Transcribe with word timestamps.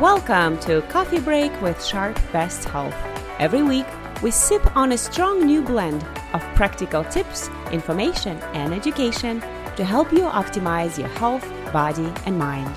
Welcome 0.00 0.58
to 0.60 0.80
Coffee 0.88 1.20
Break 1.20 1.60
with 1.60 1.84
Sharp 1.84 2.18
Best 2.32 2.64
Health. 2.64 2.94
Every 3.38 3.62
week, 3.62 3.84
we 4.22 4.30
sip 4.30 4.74
on 4.74 4.92
a 4.92 4.96
strong 4.96 5.44
new 5.44 5.60
blend 5.60 6.02
of 6.32 6.40
practical 6.54 7.04
tips, 7.04 7.50
information, 7.70 8.38
and 8.54 8.72
education 8.72 9.40
to 9.76 9.84
help 9.84 10.10
you 10.10 10.20
optimize 10.20 10.96
your 10.96 11.08
health, 11.08 11.46
body, 11.70 12.10
and 12.24 12.38
mind. 12.38 12.74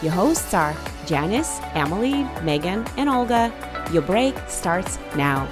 Your 0.00 0.12
hosts 0.12 0.54
are 0.54 0.76
Janice, 1.06 1.58
Emily, 1.74 2.22
Megan, 2.44 2.86
and 2.96 3.08
Olga. 3.08 3.52
Your 3.92 4.02
break 4.02 4.38
starts 4.46 4.96
now. 5.16 5.48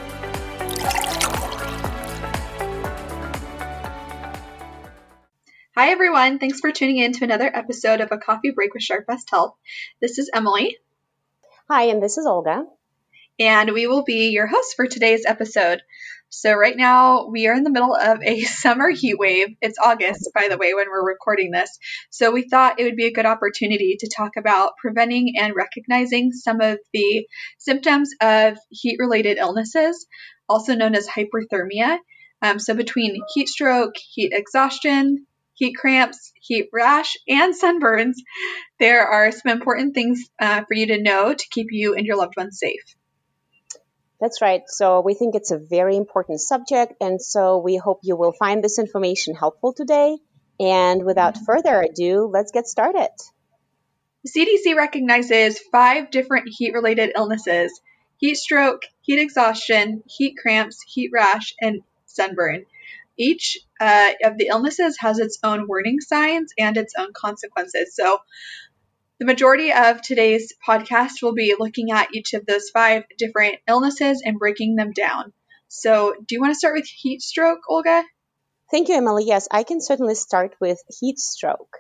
Hi, 5.74 5.90
everyone. 5.90 6.38
Thanks 6.38 6.60
for 6.60 6.70
tuning 6.70 6.98
in 6.98 7.12
to 7.14 7.24
another 7.24 7.50
episode 7.52 8.00
of 8.00 8.12
A 8.12 8.18
Coffee 8.18 8.52
Break 8.52 8.72
with 8.72 8.84
Sharp 8.84 9.08
Best 9.08 9.28
Health. 9.30 9.56
This 10.00 10.18
is 10.18 10.30
Emily. 10.32 10.78
Hi, 11.70 11.88
and 11.88 12.02
this 12.02 12.16
is 12.16 12.24
Olga. 12.24 12.64
And 13.38 13.72
we 13.72 13.86
will 13.86 14.02
be 14.02 14.30
your 14.30 14.46
hosts 14.46 14.72
for 14.72 14.86
today's 14.86 15.26
episode. 15.26 15.82
So, 16.30 16.54
right 16.54 16.74
now, 16.74 17.26
we 17.26 17.46
are 17.46 17.52
in 17.52 17.62
the 17.62 17.70
middle 17.70 17.94
of 17.94 18.22
a 18.22 18.40
summer 18.44 18.88
heat 18.88 19.18
wave. 19.18 19.48
It's 19.60 19.78
August, 19.78 20.30
by 20.34 20.48
the 20.48 20.56
way, 20.56 20.72
when 20.72 20.88
we're 20.88 21.06
recording 21.06 21.50
this. 21.50 21.78
So, 22.08 22.30
we 22.30 22.48
thought 22.48 22.80
it 22.80 22.84
would 22.84 22.96
be 22.96 23.04
a 23.04 23.12
good 23.12 23.26
opportunity 23.26 23.98
to 24.00 24.08
talk 24.08 24.36
about 24.38 24.78
preventing 24.80 25.34
and 25.38 25.54
recognizing 25.54 26.32
some 26.32 26.62
of 26.62 26.78
the 26.94 27.26
symptoms 27.58 28.12
of 28.22 28.56
heat 28.70 28.96
related 28.98 29.36
illnesses, 29.36 30.06
also 30.48 30.74
known 30.74 30.94
as 30.94 31.06
hyperthermia. 31.06 31.98
Um, 32.40 32.58
so, 32.60 32.72
between 32.72 33.20
heat 33.34 33.50
stroke, 33.50 33.94
heat 33.98 34.32
exhaustion, 34.32 35.26
heat 35.58 35.74
cramps, 35.74 36.32
heat 36.40 36.68
rash, 36.72 37.16
and 37.28 37.54
sunburns, 37.54 38.14
there 38.78 39.06
are 39.06 39.32
some 39.32 39.52
important 39.52 39.94
things 39.94 40.20
uh, 40.40 40.62
for 40.66 40.74
you 40.74 40.86
to 40.86 41.02
know 41.02 41.34
to 41.34 41.44
keep 41.50 41.66
you 41.70 41.94
and 41.94 42.06
your 42.06 42.16
loved 42.16 42.34
ones 42.36 42.58
safe. 42.58 42.82
That's 44.20 44.40
right. 44.40 44.62
So 44.66 45.00
we 45.00 45.14
think 45.14 45.34
it's 45.34 45.50
a 45.50 45.58
very 45.58 45.96
important 45.96 46.40
subject, 46.40 46.94
and 47.00 47.20
so 47.20 47.58
we 47.58 47.76
hope 47.76 48.00
you 48.02 48.16
will 48.16 48.32
find 48.32 48.62
this 48.62 48.78
information 48.78 49.34
helpful 49.34 49.72
today. 49.72 50.16
And 50.60 51.04
without 51.04 51.38
further 51.46 51.82
ado, 51.82 52.28
let's 52.32 52.50
get 52.50 52.66
started. 52.66 53.10
The 54.24 54.30
CDC 54.30 54.76
recognizes 54.76 55.60
five 55.70 56.10
different 56.10 56.48
heat 56.48 56.72
related 56.72 57.12
illnesses 57.14 57.80
heat 58.18 58.36
stroke, 58.36 58.82
heat 59.02 59.20
exhaustion, 59.20 60.02
heat 60.06 60.34
cramps, 60.36 60.82
heat 60.82 61.10
rash, 61.14 61.54
and 61.60 61.82
sunburn. 62.06 62.64
Each 63.18 63.58
uh, 63.80 64.10
of 64.24 64.38
the 64.38 64.46
illnesses 64.48 64.96
has 65.00 65.18
its 65.18 65.38
own 65.42 65.66
warning 65.66 66.00
signs 66.00 66.52
and 66.58 66.76
its 66.76 66.94
own 66.96 67.12
consequences. 67.12 67.94
So, 67.94 68.18
the 69.18 69.26
majority 69.26 69.72
of 69.72 70.00
today's 70.00 70.52
podcast 70.66 71.22
will 71.22 71.34
be 71.34 71.56
looking 71.58 71.90
at 71.90 72.14
each 72.14 72.34
of 72.34 72.46
those 72.46 72.70
five 72.70 73.02
different 73.18 73.56
illnesses 73.66 74.22
and 74.24 74.38
breaking 74.38 74.76
them 74.76 74.92
down. 74.92 75.32
So, 75.66 76.14
do 76.26 76.34
you 76.34 76.40
want 76.40 76.52
to 76.52 76.58
start 76.58 76.74
with 76.74 76.86
heat 76.86 77.20
stroke, 77.20 77.60
Olga? 77.68 78.04
Thank 78.70 78.88
you, 78.88 78.96
Emily. 78.96 79.24
Yes, 79.26 79.48
I 79.50 79.64
can 79.64 79.80
certainly 79.80 80.14
start 80.14 80.54
with 80.60 80.78
heat 81.00 81.18
stroke. 81.18 81.78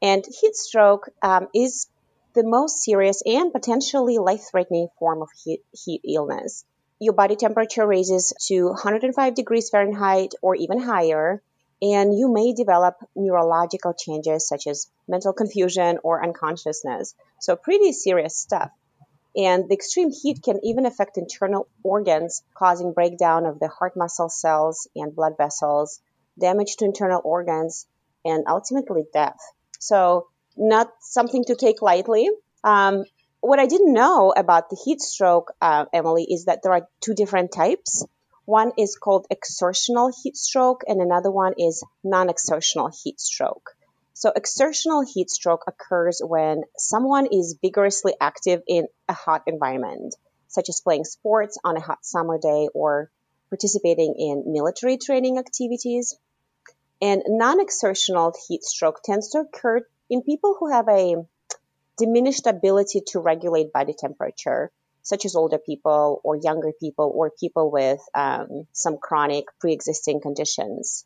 And 0.00 0.24
heat 0.40 0.54
stroke 0.54 1.08
um, 1.22 1.48
is 1.54 1.88
the 2.34 2.44
most 2.44 2.82
serious 2.84 3.22
and 3.24 3.52
potentially 3.52 4.18
life 4.18 4.44
threatening 4.50 4.88
form 4.98 5.22
of 5.22 5.28
heat, 5.42 5.62
heat 5.72 6.02
illness 6.06 6.64
your 6.98 7.12
body 7.12 7.36
temperature 7.36 7.86
raises 7.86 8.32
to 8.46 8.66
105 8.68 9.34
degrees 9.34 9.70
Fahrenheit 9.70 10.34
or 10.42 10.54
even 10.54 10.80
higher, 10.80 11.42
and 11.82 12.18
you 12.18 12.32
may 12.32 12.54
develop 12.54 12.96
neurological 13.14 13.92
changes 13.92 14.48
such 14.48 14.66
as 14.66 14.88
mental 15.06 15.32
confusion 15.32 15.98
or 16.02 16.22
unconsciousness. 16.22 17.14
So, 17.40 17.54
pretty 17.56 17.92
serious 17.92 18.36
stuff. 18.36 18.70
And 19.36 19.68
the 19.68 19.74
extreme 19.74 20.10
heat 20.10 20.42
can 20.42 20.60
even 20.64 20.86
affect 20.86 21.18
internal 21.18 21.68
organs, 21.82 22.42
causing 22.54 22.94
breakdown 22.94 23.44
of 23.44 23.58
the 23.58 23.68
heart 23.68 23.94
muscle 23.94 24.30
cells 24.30 24.88
and 24.96 25.14
blood 25.14 25.34
vessels, 25.36 26.00
damage 26.40 26.76
to 26.76 26.86
internal 26.86 27.20
organs, 27.22 27.86
and 28.24 28.44
ultimately 28.48 29.04
death. 29.12 29.38
So, 29.78 30.28
not 30.56 30.90
something 31.00 31.44
to 31.44 31.54
take 31.54 31.82
lightly. 31.82 32.30
Um, 32.64 33.04
what 33.46 33.60
I 33.60 33.66
didn't 33.66 33.92
know 33.92 34.32
about 34.36 34.70
the 34.70 34.80
heat 34.84 35.00
stroke, 35.00 35.52
uh, 35.60 35.86
Emily, 35.92 36.24
is 36.24 36.46
that 36.46 36.62
there 36.62 36.72
are 36.72 36.88
two 37.00 37.14
different 37.14 37.52
types. 37.52 38.04
One 38.44 38.72
is 38.76 38.96
called 38.96 39.26
exertional 39.30 40.10
heat 40.22 40.36
stroke, 40.36 40.82
and 40.86 41.00
another 41.00 41.30
one 41.30 41.54
is 41.56 41.84
non 42.02 42.28
exertional 42.28 42.90
heat 43.02 43.20
stroke. 43.20 43.76
So, 44.14 44.32
exertional 44.34 45.02
heat 45.02 45.30
stroke 45.30 45.64
occurs 45.68 46.20
when 46.24 46.62
someone 46.76 47.26
is 47.26 47.58
vigorously 47.62 48.14
active 48.20 48.62
in 48.66 48.88
a 49.08 49.12
hot 49.12 49.42
environment, 49.46 50.16
such 50.48 50.68
as 50.68 50.80
playing 50.80 51.04
sports 51.04 51.58
on 51.62 51.76
a 51.76 51.80
hot 51.80 52.04
summer 52.04 52.38
day 52.38 52.68
or 52.74 53.10
participating 53.48 54.14
in 54.18 54.52
military 54.52 54.96
training 54.96 55.38
activities. 55.38 56.18
And 57.00 57.22
non 57.28 57.60
exertional 57.60 58.32
heat 58.48 58.64
stroke 58.64 59.02
tends 59.04 59.30
to 59.30 59.40
occur 59.40 59.86
in 60.10 60.22
people 60.22 60.56
who 60.58 60.72
have 60.72 60.88
a 60.88 61.26
diminished 61.98 62.46
ability 62.46 63.02
to 63.08 63.20
regulate 63.20 63.72
body 63.72 63.94
temperature, 63.98 64.70
such 65.02 65.24
as 65.24 65.36
older 65.36 65.58
people 65.58 66.20
or 66.24 66.36
younger 66.36 66.72
people 66.78 67.12
or 67.14 67.30
people 67.38 67.70
with 67.70 68.00
um, 68.14 68.66
some 68.72 68.98
chronic 68.98 69.44
pre-existing 69.60 70.20
conditions. 70.20 71.04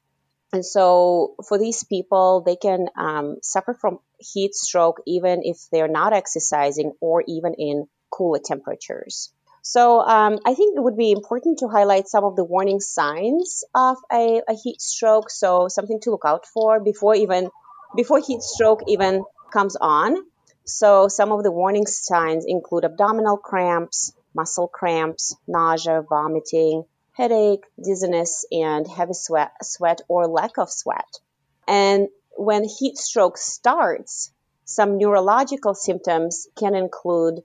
And 0.53 0.65
so 0.65 1.35
for 1.47 1.59
these 1.59 1.85
people, 1.85 2.43
they 2.45 2.57
can 2.57 2.89
um, 2.97 3.37
suffer 3.43 3.75
from 3.75 3.99
heat 4.19 4.55
stroke 4.55 5.01
even 5.07 5.43
if 5.45 5.59
they're 5.71 5.89
not 5.89 6.13
exercising 6.13 6.93
or 7.01 7.23
even 7.29 7.55
in 7.55 7.87
cooler 8.11 8.41
temperatures. 8.45 9.33
So 9.63 10.01
um, 10.01 10.39
I 10.45 10.55
think 10.55 10.77
it 10.77 10.81
would 10.81 10.97
be 10.97 11.13
important 11.13 11.59
to 11.59 11.69
highlight 11.69 12.09
some 12.09 12.25
of 12.25 12.35
the 12.35 12.45
warning 12.45 12.81
signs 12.81 13.63
of 13.75 13.99
a, 14.11 14.41
a 14.49 14.55
heat 14.55 14.81
stroke. 14.81 15.31
So 15.31 15.69
something 15.69 16.01
to 16.01 16.11
look 16.11 16.25
out 16.25 16.47
for 16.47 16.81
before 16.81 17.15
even 17.15 17.51
before 17.95 18.21
heat 18.21 18.43
stroke 18.43 18.83
even 18.89 19.25
comes 19.53 19.77
on. 19.81 20.17
So 20.65 21.09
some 21.09 21.33
of 21.33 21.43
the 21.43 21.51
warning 21.51 21.87
signs 21.87 22.45
include 22.47 22.85
abdominal 22.85 23.37
cramps, 23.37 24.13
muscle 24.35 24.69
cramps, 24.69 25.35
nausea, 25.47 26.03
vomiting, 26.09 26.85
headache, 27.13 27.65
dizziness, 27.83 28.45
and 28.53 28.87
heavy 28.87 29.15
sweat, 29.15 29.53
sweat 29.63 30.01
or 30.09 30.27
lack 30.27 30.59
of 30.59 30.71
sweat. 30.71 31.19
And 31.67 32.09
when 32.37 32.65
heat 32.65 32.97
stroke 32.97 33.37
starts, 33.37 34.33
some 34.65 34.99
neurological 34.99 35.75
symptoms 35.75 36.47
can 36.57 36.75
include 36.75 37.43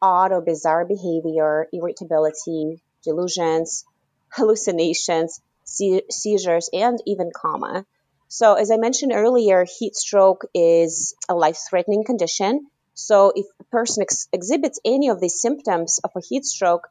odd 0.00 0.32
or 0.32 0.40
bizarre 0.40 0.84
behavior, 0.84 1.66
irritability, 1.72 2.82
delusions, 3.02 3.84
hallucinations, 4.30 5.40
seizures, 5.64 6.70
and 6.72 6.98
even 7.06 7.30
coma. 7.30 7.84
So, 8.30 8.54
as 8.54 8.70
I 8.70 8.76
mentioned 8.76 9.12
earlier, 9.14 9.64
heat 9.64 9.96
stroke 9.96 10.44
is 10.52 11.14
a 11.30 11.34
life 11.34 11.58
threatening 11.66 12.04
condition. 12.04 12.66
So, 12.92 13.32
if 13.34 13.46
a 13.58 13.64
person 13.64 14.02
ex- 14.02 14.28
exhibits 14.34 14.78
any 14.84 15.08
of 15.08 15.18
these 15.18 15.40
symptoms 15.40 15.98
of 16.04 16.10
a 16.14 16.20
heat 16.20 16.44
stroke, 16.44 16.86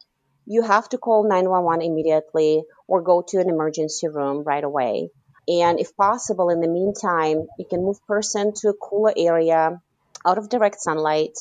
you 0.47 0.63
have 0.63 0.89
to 0.89 0.97
call 0.97 1.29
911 1.29 1.83
immediately 1.83 2.63
or 2.87 3.03
go 3.03 3.21
to 3.27 3.37
an 3.37 3.49
emergency 3.49 4.07
room 4.07 4.41
right 4.45 4.63
away. 4.63 5.11
And 5.47 5.79
if 5.79 5.95
possible, 5.95 6.49
in 6.49 6.59
the 6.59 6.67
meantime, 6.67 7.45
you 7.59 7.65
can 7.69 7.83
move 7.83 8.03
person 8.07 8.53
to 8.55 8.69
a 8.69 8.73
cooler 8.73 9.13
area 9.15 9.79
out 10.25 10.39
of 10.39 10.49
direct 10.49 10.81
sunlight, 10.81 11.37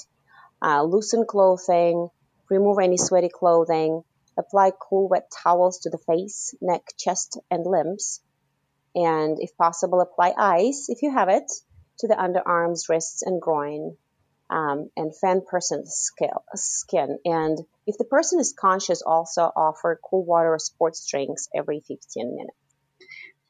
uh, 0.61 0.83
loosen 0.83 1.25
clothing, 1.25 2.11
remove 2.51 2.81
any 2.81 2.99
sweaty 2.99 3.31
clothing, 3.31 4.03
apply 4.37 4.73
cool 4.79 5.09
wet 5.09 5.31
towels 5.43 5.79
to 5.79 5.89
the 5.89 5.99
face, 6.07 6.55
neck, 6.61 6.83
chest, 6.99 7.39
and 7.51 7.65
limbs 7.65 8.21
and 8.97 9.37
if 9.41 9.55
possible, 9.59 10.01
apply 10.01 10.33
ice 10.37 10.87
if 10.89 11.03
you 11.03 11.13
have 11.13 11.29
it 11.29 11.45
to 11.99 12.09
the 12.09 12.15
underarms, 12.15 12.89
wrists, 12.89 13.23
and 13.23 13.41
groin, 13.41 13.95
um, 14.49 14.91
and 14.97 15.15
fan 15.15 15.43
person's 15.49 16.11
skin. 16.55 17.19
And 17.27 17.59
if 17.87 17.99
the 17.99 18.05
person 18.05 18.41
is 18.41 18.55
conscious, 18.59 19.03
also 19.03 19.43
offer 19.43 20.01
cool 20.03 20.25
water 20.25 20.55
or 20.55 20.59
sports 20.59 21.07
drinks 21.09 21.49
every 21.55 21.81
15 21.87 22.37
minutes. 22.37 22.57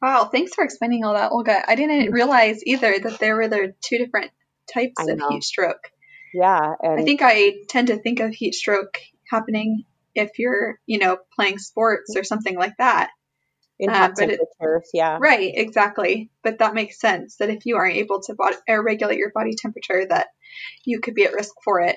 Wow, 0.02 0.24
thanks 0.24 0.52
for 0.52 0.64
explaining 0.64 1.04
all 1.04 1.14
that, 1.14 1.30
Olga. 1.30 1.62
I 1.66 1.76
didn't 1.76 2.10
realize 2.10 2.60
either 2.66 2.98
that 2.98 3.18
there 3.20 3.36
were 3.36 3.48
there 3.48 3.72
two 3.80 3.98
different 3.98 4.32
types 4.72 5.06
of 5.08 5.20
heat 5.30 5.44
stroke. 5.44 5.90
Yeah, 6.34 6.74
I 6.82 7.02
think 7.02 7.20
I 7.22 7.54
tend 7.68 7.86
to 7.86 7.98
think 7.98 8.18
of 8.18 8.34
heat 8.34 8.54
stroke 8.54 8.98
happening 9.30 9.84
if 10.14 10.38
you're, 10.38 10.80
you 10.86 10.98
know, 10.98 11.18
playing 11.34 11.58
sports 11.58 12.16
or 12.16 12.24
something 12.24 12.56
like 12.58 12.76
that 12.78 13.10
in 13.78 13.90
uh, 13.90 13.94
hot 13.94 14.16
temperatures. 14.16 14.48
It, 14.60 14.90
yeah, 14.94 15.18
right, 15.20 15.52
exactly. 15.54 16.30
But 16.42 16.58
that 16.58 16.74
makes 16.74 17.00
sense 17.00 17.36
that 17.36 17.50
if 17.50 17.66
you 17.66 17.76
aren't 17.76 17.96
able 17.96 18.20
to 18.22 18.34
body, 18.34 18.56
regulate 18.68 19.18
your 19.18 19.32
body 19.34 19.54
temperature, 19.56 20.06
that 20.08 20.28
you 20.84 21.00
could 21.00 21.14
be 21.14 21.24
at 21.24 21.32
risk 21.32 21.54
for 21.64 21.80
it. 21.80 21.96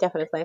Definitely. 0.00 0.44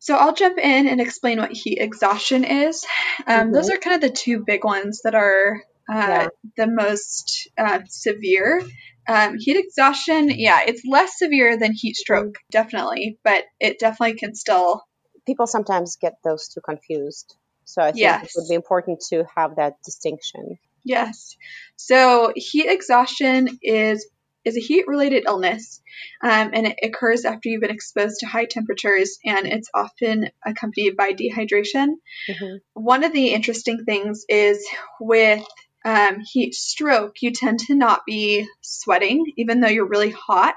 So 0.00 0.14
I'll 0.14 0.34
jump 0.34 0.58
in 0.58 0.86
and 0.86 1.00
explain 1.00 1.38
what 1.38 1.52
heat 1.52 1.78
exhaustion 1.80 2.44
is. 2.44 2.84
Um, 3.26 3.46
mm-hmm. 3.46 3.52
Those 3.52 3.70
are 3.70 3.78
kind 3.78 3.96
of 3.96 4.08
the 4.08 4.16
two 4.16 4.44
big 4.46 4.64
ones 4.64 5.00
that 5.04 5.14
are 5.14 5.62
uh, 5.90 5.94
Yeah. 5.96 6.28
the 6.56 6.66
most 6.68 7.48
uh, 7.58 7.80
severe. 7.88 8.62
Um, 9.08 9.36
heat 9.38 9.56
exhaustion, 9.56 10.28
yeah, 10.30 10.60
it's 10.66 10.82
less 10.86 11.18
severe 11.18 11.58
than 11.58 11.72
heat 11.72 11.96
stroke, 11.96 12.34
definitely, 12.50 13.18
but 13.24 13.44
it 13.58 13.78
definitely 13.78 14.18
can 14.18 14.34
still 14.34 14.82
People 15.28 15.46
sometimes 15.46 15.98
get 16.00 16.14
those 16.24 16.48
two 16.48 16.62
confused. 16.62 17.36
So 17.68 17.82
I 17.82 17.92
think 17.92 18.24
it 18.24 18.30
would 18.34 18.48
be 18.48 18.54
important 18.54 19.04
to 19.10 19.24
have 19.36 19.56
that 19.56 19.74
distinction. 19.84 20.58
Yes. 20.84 21.36
So 21.76 22.32
heat 22.34 22.66
exhaustion 22.66 23.58
is 23.62 24.08
is 24.44 24.56
a 24.56 24.60
heat 24.60 24.86
related 24.86 25.24
illness, 25.26 25.82
um, 26.22 26.50
and 26.54 26.68
it 26.68 26.78
occurs 26.82 27.26
after 27.26 27.50
you've 27.50 27.60
been 27.60 27.70
exposed 27.70 28.20
to 28.20 28.26
high 28.26 28.46
temperatures, 28.46 29.18
and 29.22 29.46
it's 29.46 29.68
often 29.74 30.30
accompanied 30.46 30.96
by 30.96 31.12
dehydration. 31.12 31.88
hmm 32.26 32.56
One 32.72 33.04
of 33.04 33.12
the 33.12 33.34
interesting 33.34 33.84
things 33.84 34.24
is 34.30 34.66
with 34.98 35.44
um, 35.84 36.20
heat 36.20 36.54
stroke, 36.54 37.16
you 37.22 37.32
tend 37.32 37.60
to 37.60 37.74
not 37.74 38.02
be 38.06 38.46
sweating, 38.60 39.32
even 39.36 39.60
though 39.60 39.68
you're 39.68 39.88
really 39.88 40.10
hot. 40.10 40.56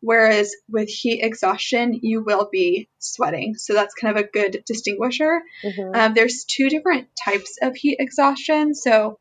Whereas 0.00 0.54
with 0.68 0.88
heat 0.88 1.20
exhaustion, 1.22 2.00
you 2.02 2.24
will 2.24 2.48
be 2.50 2.88
sweating. 2.98 3.54
So 3.56 3.74
that's 3.74 3.94
kind 3.94 4.16
of 4.16 4.24
a 4.24 4.28
good 4.28 4.62
distinguisher. 4.66 5.42
hmm 5.62 5.94
Um, 5.94 6.14
there's 6.14 6.44
two 6.44 6.68
different 6.68 7.08
types 7.22 7.58
of 7.62 7.76
heat 7.76 7.96
exhaustion. 8.00 8.74
So 8.74 9.18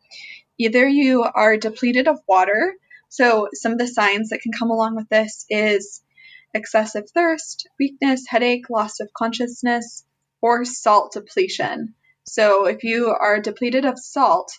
either 0.58 0.88
you 0.88 1.24
are 1.24 1.58
depleted 1.58 2.08
of 2.08 2.20
water. 2.28 2.76
So 3.10 3.50
some 3.54 3.74
of 3.74 3.78
the 3.78 3.88
signs 3.88 4.30
that 4.30 4.42
can 4.42 4.52
come 4.52 4.72
along 4.72 4.96
with 4.96 5.10
this 5.10 5.46
is 5.50 6.02
excessive 6.54 7.10
thirst, 7.14 7.68
weakness, 7.80 8.26
headache, 8.28 8.70
loss 8.70 9.00
of 9.00 9.10
consciousness, 9.14 10.06
or 10.42 10.66
salt 10.66 11.14
depletion. 11.14 11.96
So 12.24 12.66
if 12.66 12.84
you 12.84 13.10
are 13.10 13.40
depleted 13.42 13.86
of 13.86 14.00
salt 14.00 14.52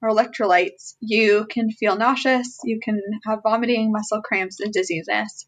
or 0.00 0.10
electrolytes, 0.10 0.94
you 1.00 1.46
can 1.50 1.70
feel 1.70 1.96
nauseous, 1.96 2.58
you 2.64 2.80
can 2.82 3.00
have 3.24 3.40
vomiting, 3.42 3.92
muscle 3.92 4.22
cramps, 4.22 4.60
and 4.60 4.72
dizziness. 4.72 5.46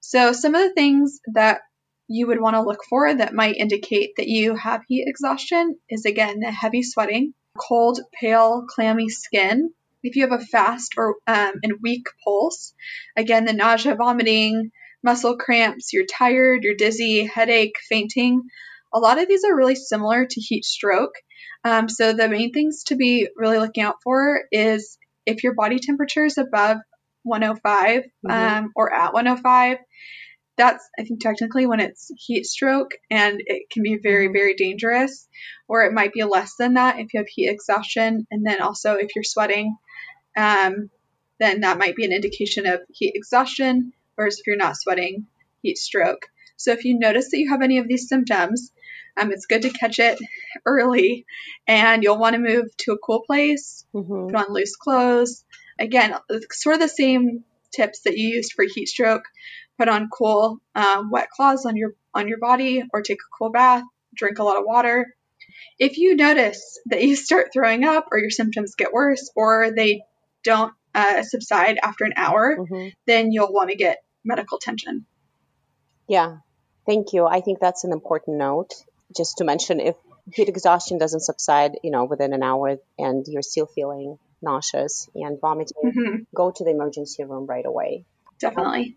So 0.00 0.32
some 0.32 0.54
of 0.54 0.62
the 0.62 0.74
things 0.74 1.20
that 1.34 1.60
you 2.08 2.26
would 2.26 2.40
want 2.40 2.54
to 2.54 2.62
look 2.62 2.80
for 2.88 3.12
that 3.12 3.34
might 3.34 3.56
indicate 3.56 4.12
that 4.16 4.28
you 4.28 4.54
have 4.54 4.82
heat 4.88 5.04
exhaustion 5.06 5.78
is 5.90 6.06
again 6.06 6.40
the 6.40 6.50
heavy 6.50 6.82
sweating, 6.82 7.34
cold, 7.58 8.00
pale, 8.18 8.64
clammy 8.68 9.08
skin. 9.08 9.70
If 10.02 10.16
you 10.16 10.26
have 10.26 10.40
a 10.40 10.44
fast 10.44 10.94
or 10.96 11.16
um, 11.26 11.54
and 11.62 11.74
weak 11.82 12.06
pulse, 12.24 12.72
again 13.16 13.44
the 13.44 13.52
nausea, 13.52 13.94
vomiting, 13.96 14.70
muscle 15.02 15.36
cramps, 15.36 15.92
you're 15.92 16.06
tired, 16.06 16.64
you're 16.64 16.76
dizzy, 16.76 17.24
headache, 17.24 17.74
fainting. 17.88 18.42
A 18.94 18.98
lot 18.98 19.18
of 19.18 19.28
these 19.28 19.44
are 19.44 19.54
really 19.54 19.74
similar 19.74 20.24
to 20.24 20.40
heat 20.40 20.64
stroke. 20.64 21.14
Um, 21.68 21.88
so 21.88 22.14
the 22.14 22.28
main 22.28 22.52
things 22.52 22.84
to 22.84 22.96
be 22.96 23.28
really 23.36 23.58
looking 23.58 23.82
out 23.84 23.96
for 24.02 24.40
is 24.50 24.96
if 25.26 25.44
your 25.44 25.54
body 25.54 25.78
temperature 25.78 26.24
is 26.24 26.38
above 26.38 26.78
105 27.24 28.04
Mhm. 28.24 28.30
um, 28.32 28.72
or 28.74 28.94
at 28.94 29.12
105 29.12 29.78
that's 30.56 30.88
I 30.98 31.04
think 31.04 31.20
technically 31.20 31.66
when 31.66 31.80
it's 31.80 32.10
heat 32.16 32.46
stroke 32.46 32.92
and 33.10 33.42
it 33.44 33.70
can 33.70 33.82
be 33.82 33.98
very 34.02 34.28
Mhm. 34.28 34.32
very 34.32 34.54
dangerous 34.54 35.28
or 35.68 35.84
it 35.84 35.92
might 35.92 36.12
be 36.12 36.24
less 36.24 36.56
than 36.56 36.74
that 36.74 36.98
if 36.98 37.12
you 37.12 37.20
have 37.20 37.28
heat 37.28 37.48
exhaustion 37.50 38.26
and 38.30 38.46
then 38.46 38.62
also 38.62 38.94
if 38.94 39.14
you're 39.14 39.22
sweating 39.34 39.76
um, 40.36 40.90
then 41.38 41.60
that 41.60 41.78
might 41.78 41.96
be 41.96 42.04
an 42.06 42.12
indication 42.12 42.66
of 42.66 42.80
heat 42.90 43.12
exhaustion 43.14 43.92
whereas 44.14 44.38
if 44.38 44.46
you're 44.46 44.56
not 44.56 44.76
sweating 44.76 45.26
heat 45.62 45.76
stroke 45.76 46.22
so 46.56 46.72
if 46.72 46.84
you 46.84 46.98
notice 46.98 47.30
that 47.30 47.38
you 47.38 47.50
have 47.50 47.62
any 47.62 47.78
of 47.78 47.88
these 47.88 48.08
symptoms 48.08 48.72
um, 49.18 49.32
it's 49.32 49.46
good 49.46 49.62
to 49.62 49.70
catch 49.70 49.98
it 49.98 50.18
early 50.64 51.26
and 51.66 52.02
you'll 52.02 52.18
want 52.18 52.34
to 52.34 52.40
move 52.40 52.66
to 52.78 52.92
a 52.92 52.98
cool 52.98 53.22
place 53.26 53.84
hmm 53.92 54.28
put 54.28 54.36
on 54.36 54.52
loose 54.52 54.76
clothes. 54.76 55.44
Again, 55.78 56.14
sort 56.52 56.74
of 56.74 56.80
the 56.80 56.88
same 56.88 57.44
tips 57.74 58.00
that 58.02 58.16
you 58.16 58.28
used 58.28 58.52
for 58.52 58.64
heat 58.64 58.86
stroke. 58.86 59.24
Put 59.78 59.88
on 59.88 60.08
cool, 60.10 60.58
um, 60.74 61.10
wet 61.10 61.28
cloths 61.30 61.64
on 61.64 61.76
your 61.76 61.92
on 62.12 62.26
your 62.26 62.38
body, 62.38 62.82
or 62.92 63.00
take 63.00 63.18
a 63.18 63.36
cool 63.38 63.50
bath. 63.50 63.84
Drink 64.14 64.38
a 64.38 64.42
lot 64.42 64.58
of 64.58 64.64
water. 64.66 65.06
If 65.78 65.98
you 65.98 66.16
notice 66.16 66.80
that 66.86 67.02
you 67.02 67.14
start 67.14 67.50
throwing 67.52 67.84
up, 67.84 68.08
or 68.10 68.18
your 68.18 68.30
symptoms 68.30 68.74
get 68.74 68.92
worse, 68.92 69.30
or 69.36 69.70
they 69.70 70.02
don't 70.42 70.72
uh, 70.94 71.22
subside 71.22 71.78
after 71.82 72.04
an 72.04 72.14
hour, 72.16 72.56
hmm 72.56 72.88
then 73.06 73.30
you'll 73.30 73.52
want 73.52 73.70
to 73.70 73.76
get 73.76 73.98
medical 74.24 74.58
attention. 74.58 75.06
Yeah, 76.08 76.38
thank 76.86 77.12
you. 77.12 77.26
I 77.26 77.40
think 77.40 77.60
that's 77.60 77.84
an 77.84 77.92
important 77.92 78.38
note. 78.38 78.74
Just 79.16 79.38
to 79.38 79.44
mention, 79.44 79.80
if 79.80 79.96
heat 80.34 80.48
exhaustion 80.48 80.98
doesn't 80.98 81.20
subside, 81.20 81.72
you 81.82 81.90
know, 81.90 82.04
within 82.04 82.32
an 82.32 82.42
hour, 82.42 82.76
and 82.98 83.24
you're 83.28 83.42
still 83.42 83.66
feeling 83.66 84.18
nauseous 84.42 85.08
and 85.14 85.40
vomiting, 85.40 85.92
hmm 85.94 86.16
go 86.34 86.52
to 86.54 86.64
the 86.64 86.70
emergency 86.70 87.24
room 87.24 87.46
right 87.46 87.64
away. 87.66 88.04
Definitely. 88.38 88.96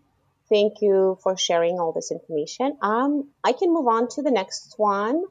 Thank 0.50 0.74
you 0.82 1.16
for 1.22 1.36
sharing 1.36 1.78
all 1.80 1.92
this 1.94 2.10
information. 2.12 2.76
Um, 2.82 3.30
I 3.42 3.52
can 3.52 3.72
move 3.72 3.86
on 3.88 4.08
to 4.10 4.22
the 4.22 4.30
next 4.30 4.74
one. 4.76 5.22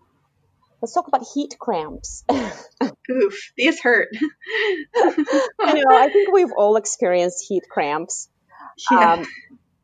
Let's 0.82 0.94
talk 0.94 1.08
about 1.08 1.24
heat 1.34 1.56
cramps. 1.60 2.24
Oof, 3.12 3.52
these 3.56 3.80
hurt. 3.82 4.10
I 4.96 5.74
know, 5.74 5.96
I 5.96 6.10
think 6.10 6.34
we've 6.34 6.52
all 6.58 6.76
experienced 6.76 7.46
heat 7.48 7.64
cramps. 7.70 8.30
yeah. 8.90 9.14
Um, 9.14 9.26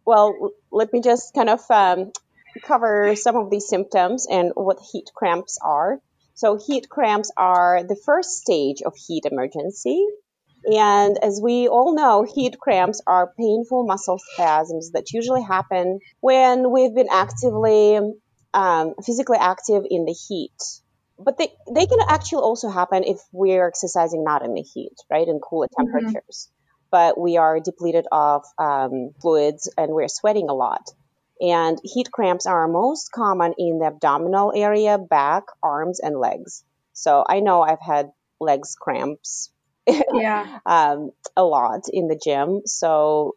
well, 0.06 0.52
let 0.72 0.92
me 0.92 1.02
just 1.02 1.34
kind 1.36 1.50
of 1.50 1.60
um, 1.70 2.12
cover 2.62 3.16
some 3.16 3.36
of 3.36 3.50
these 3.50 3.68
symptoms 3.68 4.28
and 4.30 4.52
what 4.56 4.80
heat 4.92 5.06
cramps 5.16 5.58
are. 5.62 6.00
So, 6.34 6.58
heat 6.58 6.88
cramps 6.90 7.32
are 7.38 7.84
the 7.84 8.00
first 8.06 8.32
stage 8.42 8.82
of 8.86 8.94
heat 8.96 9.26
emergency. 9.26 10.06
And 10.66 11.18
as 11.24 11.40
we 11.42 11.68
all 11.68 11.96
know, 11.96 12.24
heat 12.24 12.58
cramps 12.60 13.02
are 13.08 13.34
painful 13.38 13.86
muscle 13.86 14.20
spasms 14.34 14.92
that 14.92 15.14
usually 15.14 15.42
happen 15.44 16.00
when 16.20 16.72
we've 16.72 16.94
been 16.94 17.08
actively, 17.12 18.00
um, 18.54 18.94
physically 19.06 19.38
active 19.40 19.84
in 19.90 20.06
the 20.06 20.14
heat. 20.14 20.58
But 21.20 21.38
they, 21.38 21.50
they 21.74 21.86
can 21.86 22.00
actually 22.10 22.44
also 22.44 22.70
happen 22.70 23.04
if 23.04 23.20
we're 23.32 23.68
exercising 23.68 24.24
not 24.24 24.44
in 24.44 24.54
the 24.54 24.62
heat, 24.62 24.94
right, 25.10 25.28
in 25.28 25.40
cooler 25.40 25.68
Mhm. 25.68 25.78
temperatures. 25.78 26.50
But 26.92 27.20
we 27.20 27.38
are 27.38 27.60
depleted 27.60 28.06
of 28.12 28.44
um, 28.58 29.12
fluids 29.22 29.70
and 29.78 29.92
we're 29.92 30.08
sweating 30.08 30.50
a 30.50 30.54
lot. 30.54 30.84
And 31.42 31.80
heat 31.84 32.12
cramps 32.12 32.46
are 32.46 32.68
most 32.68 33.12
common 33.12 33.54
in 33.58 33.80
the 33.80 33.86
abdominal 33.86 34.52
area, 34.56 34.98
back, 34.98 35.44
arms, 35.62 36.00
and 36.00 36.20
legs. 36.20 36.64
So 36.94 37.24
I 37.28 37.42
know 37.42 37.62
I've 37.62 37.82
had 37.82 38.12
legs 38.40 38.76
cramps 38.80 39.52
yeah. 39.88 40.60
um, 40.66 41.12
a 41.36 41.44
lot 41.44 41.86
in 41.92 42.08
the 42.08 42.20
gym. 42.22 42.62
So 42.66 43.36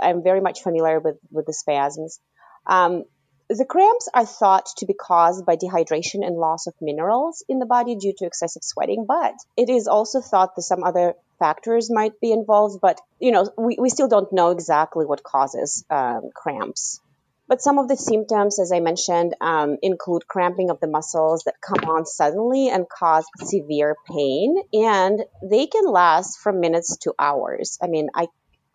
I'm 0.00 0.22
very 0.22 0.40
much 0.40 0.62
familiar 0.62 1.00
with, 1.00 1.16
with 1.30 1.46
the 1.46 1.52
spasms. 1.52 2.20
Um, 2.66 3.04
the 3.48 3.64
cramps 3.64 4.08
are 4.12 4.26
thought 4.26 4.66
to 4.78 4.86
be 4.86 4.92
caused 4.92 5.46
by 5.46 5.56
dehydration 5.56 6.26
and 6.26 6.36
loss 6.36 6.66
of 6.66 6.74
minerals 6.82 7.42
in 7.48 7.58
the 7.58 7.66
body 7.66 7.96
due 7.96 8.12
to 8.18 8.26
excessive 8.26 8.62
sweating, 8.62 9.06
but 9.08 9.34
it 9.56 9.70
is 9.70 9.88
also 9.88 10.20
thought 10.20 10.54
that 10.54 10.62
some 10.62 10.84
other 10.84 11.14
factors 11.38 11.90
might 11.90 12.20
be 12.20 12.30
involved. 12.30 12.80
But, 12.82 13.00
you 13.18 13.32
know, 13.32 13.48
we, 13.56 13.78
we 13.80 13.88
still 13.88 14.08
don't 14.08 14.32
know 14.32 14.50
exactly 14.50 15.06
what 15.06 15.22
causes 15.22 15.82
um, 15.88 16.28
cramps. 16.34 17.00
But 17.48 17.62
some 17.62 17.78
of 17.78 17.88
the 17.88 17.96
symptoms, 17.96 18.60
as 18.60 18.72
I 18.72 18.80
mentioned, 18.80 19.34
um, 19.40 19.78
include 19.82 20.26
cramping 20.28 20.68
of 20.70 20.80
the 20.80 20.86
muscles 20.86 21.44
that 21.44 21.54
come 21.62 21.88
on 21.88 22.04
suddenly 22.04 22.68
and 22.68 22.86
cause 22.88 23.24
severe 23.42 23.96
pain, 24.06 24.56
and 24.74 25.24
they 25.42 25.66
can 25.66 25.90
last 25.90 26.40
from 26.40 26.60
minutes 26.60 26.98
to 26.98 27.14
hours. 27.18 27.78
I 27.82 27.86
mean, 27.86 28.08
I 28.14 28.26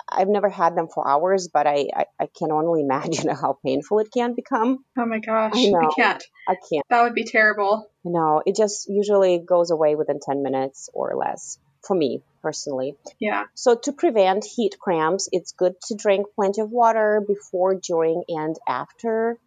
I've 0.09 0.27
never 0.27 0.49
had 0.49 0.75
them 0.75 0.89
for 0.93 1.07
hours, 1.07 1.49
but 1.51 1.65
I, 1.65 1.87
I, 1.95 2.05
I 2.19 2.27
can 2.37 2.51
only 2.51 2.81
imagine 2.89 3.29
how 3.29 3.57
painful 3.63 3.99
it 3.99 4.09
can 4.11 4.33
become. 4.33 4.83
Oh 4.97 5.05
my 5.05 5.19
gosh. 5.19 5.53
I 5.55 5.65
know. 5.65 5.89
I 5.91 5.93
can't. 5.95 6.23
I 6.47 6.55
can't. 6.55 6.85
That 6.89 7.03
would 7.03 7.13
be 7.13 7.23
terrible. 7.23 7.89
No, 8.03 8.41
it 8.45 8.55
just 8.55 8.89
usually 8.89 9.39
goes 9.39 9.71
away 9.71 9.95
within 9.95 10.19
10 10.19 10.43
minutes 10.43 10.89
or 10.93 11.15
less 11.15 11.57
for 11.85 11.95
me 11.95 12.21
personally. 12.41 12.95
Yeah. 13.19 13.45
So 13.55 13.75
to 13.75 13.91
prevent 13.91 14.45
heat 14.45 14.77
cramps, 14.79 15.29
it's 15.31 15.53
good 15.53 15.75
to 15.87 15.95
drink 15.95 16.27
plenty 16.35 16.61
of 16.61 16.71
water 16.71 17.23
before, 17.25 17.75
during, 17.75 18.23
and 18.27 18.55
after 18.67 19.39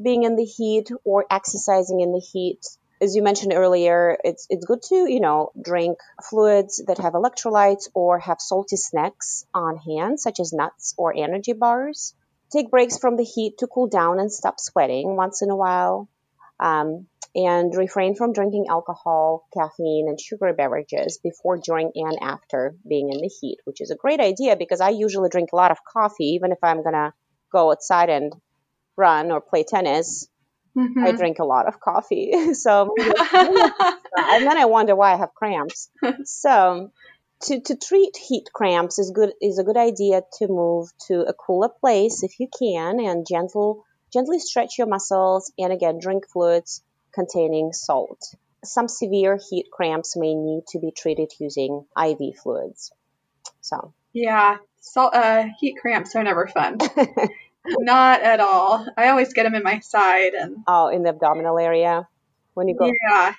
being 0.00 0.24
in 0.24 0.36
the 0.36 0.44
heat 0.44 0.90
or 1.04 1.26
exercising 1.30 2.00
in 2.00 2.12
the 2.12 2.20
heat. 2.20 2.60
As 3.00 3.16
you 3.16 3.22
mentioned 3.22 3.52
earlier, 3.52 4.16
it's 4.22 4.46
it's 4.48 4.64
good 4.64 4.82
to, 4.90 4.94
you 5.10 5.20
know, 5.20 5.50
drink 5.60 5.98
fluids 6.30 6.82
that 6.86 6.98
have 6.98 7.14
electrolytes 7.14 7.88
or 7.94 8.20
have 8.20 8.40
salty 8.40 8.76
snacks 8.76 9.44
on 9.52 9.76
hand, 9.76 10.20
such 10.20 10.38
as 10.38 10.52
nuts 10.52 10.94
or 10.96 11.12
energy 11.16 11.52
bars. 11.52 12.14
Take 12.52 12.70
breaks 12.70 12.98
from 12.98 13.16
the 13.16 13.24
heat 13.24 13.58
to 13.58 13.66
cool 13.66 13.88
down 13.88 14.20
and 14.20 14.30
stop 14.30 14.60
sweating 14.60 15.16
once 15.16 15.42
in 15.42 15.50
a 15.50 15.56
while. 15.56 16.08
Um, 16.60 17.08
and 17.34 17.74
refrain 17.74 18.14
from 18.14 18.32
drinking 18.32 18.66
alcohol, 18.68 19.46
caffeine, 19.54 20.06
and 20.08 20.20
sugary 20.20 20.52
beverages 20.52 21.18
before, 21.22 21.58
during, 21.58 21.90
and 21.94 22.18
after 22.20 22.74
being 22.86 23.10
in 23.10 23.20
the 23.20 23.30
heat, 23.40 23.58
which 23.64 23.80
is 23.80 23.90
a 23.90 23.96
great 23.96 24.20
idea 24.20 24.56
because 24.56 24.80
I 24.80 24.90
usually 24.90 25.30
drink 25.30 25.50
a 25.52 25.56
lot 25.56 25.70
of 25.70 25.78
coffee, 25.90 26.34
even 26.36 26.52
if 26.52 26.58
I'm 26.62 26.82
gonna 26.82 27.14
go 27.50 27.70
outside 27.70 28.10
and 28.10 28.32
run 28.96 29.30
or 29.30 29.40
play 29.40 29.64
tennis. 29.64 30.28
Mhm. 30.76 31.04
I 31.04 31.12
drink 31.12 31.38
a 31.38 31.44
lot 31.44 31.68
of 31.68 31.80
coffee, 31.80 32.32
so 32.54 32.94
and 32.98 34.46
then 34.46 34.56
I 34.56 34.64
wonder 34.66 34.96
why 34.96 35.12
I 35.12 35.16
have 35.16 35.34
cramps. 35.34 35.90
So, 36.24 36.90
to, 37.42 37.60
to 37.60 37.76
treat 37.76 38.16
heat 38.16 38.44
cramps 38.54 38.98
is 38.98 39.10
good 39.10 39.32
is 39.40 39.58
a 39.58 39.64
good 39.64 39.76
idea 39.76 40.22
to 40.38 40.48
move 40.48 40.88
to 41.08 41.22
a 41.22 41.34
cooler 41.34 41.68
place 41.68 42.22
if 42.22 42.38
you 42.38 42.48
can 42.58 43.00
and 43.00 43.26
gentle 43.28 43.84
gently 44.12 44.38
stretch 44.38 44.78
your 44.78 44.86
muscles 44.86 45.52
and 45.58 45.72
again 45.72 45.98
drink 46.00 46.24
fluids 46.32 46.82
containing 47.14 47.72
salt. 47.72 48.34
Some 48.64 48.88
severe 48.88 49.38
heat 49.50 49.70
cramps 49.70 50.16
may 50.16 50.34
need 50.34 50.66
to 50.68 50.78
be 50.78 50.92
treated 50.92 51.32
using 51.38 51.84
IV 52.00 52.36
fluids. 52.42 52.92
So 53.60 53.92
yeah, 54.12 54.58
salt 54.80 55.14
uh, 55.14 55.46
heat 55.58 55.76
cramps 55.80 56.14
are 56.14 56.22
never 56.22 56.46
fun. 56.46 56.78
Not 57.66 58.22
at 58.22 58.40
all. 58.40 58.86
I 58.96 59.08
always 59.08 59.32
get 59.32 59.44
them 59.44 59.54
in 59.54 59.62
my 59.62 59.78
side 59.80 60.34
and 60.34 60.56
oh, 60.66 60.88
in 60.88 61.02
the 61.02 61.10
abdominal 61.10 61.58
area 61.58 62.08
when 62.54 62.68
you 62.68 62.76
go. 62.76 62.86
Yeah. 62.86 63.34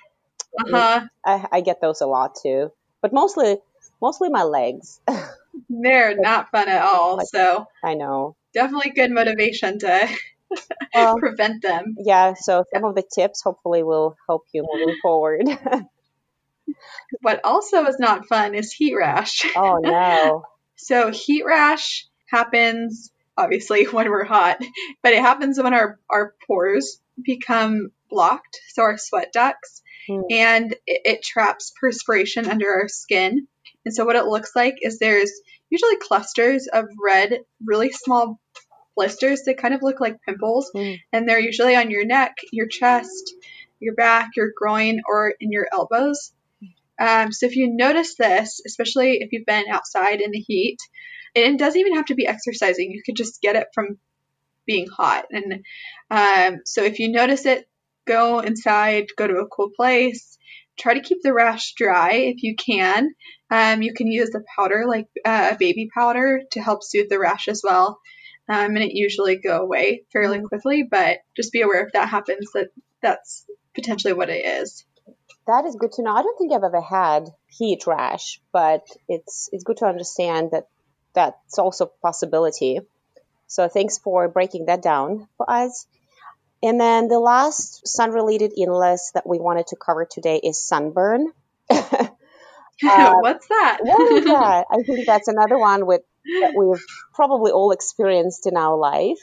Uh 0.58 0.64
huh. 0.70 1.06
I, 1.24 1.46
I 1.52 1.60
get 1.60 1.80
those 1.80 2.00
a 2.00 2.06
lot 2.06 2.36
too, 2.40 2.72
but 3.02 3.12
mostly 3.12 3.58
mostly 4.00 4.28
my 4.28 4.42
legs. 4.42 5.00
They're 5.68 6.16
not 6.16 6.50
fun 6.50 6.68
at 6.68 6.82
all. 6.82 7.20
So 7.26 7.66
I 7.82 7.94
know. 7.94 8.36
Definitely 8.52 8.90
good 8.90 9.10
motivation 9.10 9.78
to 9.80 10.08
well, 10.94 11.18
prevent 11.18 11.62
them. 11.62 11.96
Yeah. 11.98 12.34
So 12.34 12.64
some 12.72 12.84
of 12.84 12.94
the 12.94 13.02
tips 13.02 13.42
hopefully 13.42 13.82
will 13.82 14.16
help 14.28 14.44
you 14.52 14.66
moving 14.70 14.96
forward. 15.02 15.46
what 17.20 17.40
also 17.44 17.84
is 17.86 17.98
not 17.98 18.26
fun 18.26 18.54
is 18.54 18.72
heat 18.72 18.94
rash. 18.94 19.42
Oh 19.56 19.78
no. 19.82 20.44
so 20.76 21.10
heat 21.10 21.44
rash 21.44 22.06
happens 22.26 23.10
obviously 23.36 23.84
when 23.90 24.10
we're 24.10 24.24
hot, 24.24 24.58
but 25.02 25.12
it 25.12 25.20
happens 25.20 25.60
when 25.60 25.74
our, 25.74 25.98
our 26.10 26.34
pores 26.46 27.00
become 27.22 27.90
blocked, 28.10 28.60
so 28.72 28.82
our 28.82 28.98
sweat 28.98 29.32
ducts, 29.32 29.82
mm. 30.08 30.22
and 30.30 30.72
it, 30.86 31.02
it 31.04 31.22
traps 31.22 31.72
perspiration 31.80 32.48
under 32.48 32.70
our 32.70 32.88
skin. 32.88 33.46
And 33.84 33.94
so 33.94 34.04
what 34.04 34.16
it 34.16 34.24
looks 34.24 34.52
like 34.56 34.76
is 34.80 34.98
there's 34.98 35.32
usually 35.70 35.96
clusters 35.96 36.68
of 36.72 36.86
red, 37.02 37.40
really 37.64 37.90
small 37.90 38.40
blisters 38.96 39.42
that 39.42 39.58
kind 39.58 39.74
of 39.74 39.82
look 39.82 40.00
like 40.00 40.22
pimples, 40.22 40.70
mm. 40.74 40.98
and 41.12 41.28
they're 41.28 41.40
usually 41.40 41.76
on 41.76 41.90
your 41.90 42.04
neck, 42.04 42.36
your 42.52 42.66
chest, 42.66 43.34
your 43.80 43.94
back, 43.94 44.30
your 44.36 44.50
groin, 44.56 45.00
or 45.06 45.34
in 45.40 45.52
your 45.52 45.66
elbows. 45.72 46.32
Um, 46.98 47.32
so 47.32 47.46
if 47.46 47.56
you 47.56 47.74
notice 47.74 48.14
this, 48.14 48.60
especially 48.66 49.18
if 49.20 49.32
you've 49.32 49.46
been 49.46 49.64
outside 49.70 50.20
in 50.20 50.30
the 50.30 50.38
heat, 50.38 50.78
and 51.34 51.54
it 51.54 51.58
doesn't 51.58 51.80
even 51.80 51.96
have 51.96 52.06
to 52.06 52.14
be 52.14 52.26
exercising. 52.26 52.92
You 52.92 53.02
could 53.04 53.16
just 53.16 53.42
get 53.42 53.56
it 53.56 53.68
from 53.74 53.98
being 54.66 54.86
hot. 54.86 55.26
And 55.30 55.64
um, 56.10 56.60
so 56.64 56.84
if 56.84 56.98
you 56.98 57.10
notice 57.10 57.44
it, 57.46 57.68
go 58.06 58.40
inside, 58.40 59.06
go 59.16 59.26
to 59.26 59.38
a 59.38 59.48
cool 59.48 59.70
place. 59.76 60.38
Try 60.78 60.94
to 60.94 61.00
keep 61.00 61.18
the 61.22 61.32
rash 61.32 61.74
dry 61.74 62.12
if 62.12 62.42
you 62.42 62.56
can. 62.56 63.14
Um, 63.50 63.82
you 63.82 63.94
can 63.94 64.08
use 64.08 64.30
the 64.30 64.44
powder, 64.56 64.84
like 64.88 65.06
uh, 65.24 65.50
a 65.52 65.56
baby 65.58 65.88
powder, 65.94 66.42
to 66.52 66.60
help 66.60 66.82
soothe 66.82 67.08
the 67.08 67.18
rash 67.18 67.48
as 67.48 67.62
well. 67.64 68.00
Um, 68.48 68.76
and 68.76 68.78
it 68.78 68.94
usually 68.94 69.36
go 69.36 69.60
away 69.60 70.04
fairly 70.12 70.38
mm-hmm. 70.38 70.46
quickly, 70.46 70.82
but 70.88 71.18
just 71.36 71.52
be 71.52 71.62
aware 71.62 71.86
if 71.86 71.92
that 71.92 72.08
happens 72.08 72.50
that 72.52 72.68
that's 73.00 73.46
potentially 73.74 74.12
what 74.12 74.30
it 74.30 74.44
is. 74.44 74.84
That 75.46 75.64
is 75.66 75.76
good 75.76 75.92
to 75.92 76.02
know. 76.02 76.12
I 76.12 76.22
don't 76.22 76.38
think 76.38 76.52
I've 76.52 76.64
ever 76.64 76.80
had 76.80 77.28
heat 77.48 77.86
rash, 77.86 78.40
but 78.52 78.86
it's 79.08 79.48
it's 79.52 79.64
good 79.64 79.78
to 79.78 79.86
understand 79.86 80.50
that 80.52 80.68
that's 81.14 81.58
also 81.58 81.86
a 81.86 82.02
possibility. 82.02 82.80
So 83.46 83.68
thanks 83.68 83.98
for 83.98 84.28
breaking 84.28 84.66
that 84.66 84.82
down 84.82 85.28
for 85.36 85.50
us. 85.50 85.86
And 86.62 86.80
then 86.80 87.08
the 87.08 87.20
last 87.20 87.86
sun 87.86 88.10
related 88.10 88.52
illness 88.56 89.10
that 89.14 89.28
we 89.28 89.38
wanted 89.38 89.66
to 89.68 89.76
cover 89.76 90.06
today 90.10 90.40
is 90.42 90.66
sunburn. 90.66 91.30
uh, 91.68 91.82
What's 93.20 93.46
that? 93.48 93.78
what 93.82 94.12
is 94.12 94.24
that? 94.24 94.64
I 94.70 94.82
think 94.82 95.06
that's 95.06 95.28
another 95.28 95.58
one 95.58 95.86
with 95.86 96.00
that 96.24 96.54
we've 96.56 96.84
probably 97.14 97.52
all 97.52 97.70
experienced 97.70 98.46
in 98.46 98.56
our 98.56 98.76
life. 98.76 99.18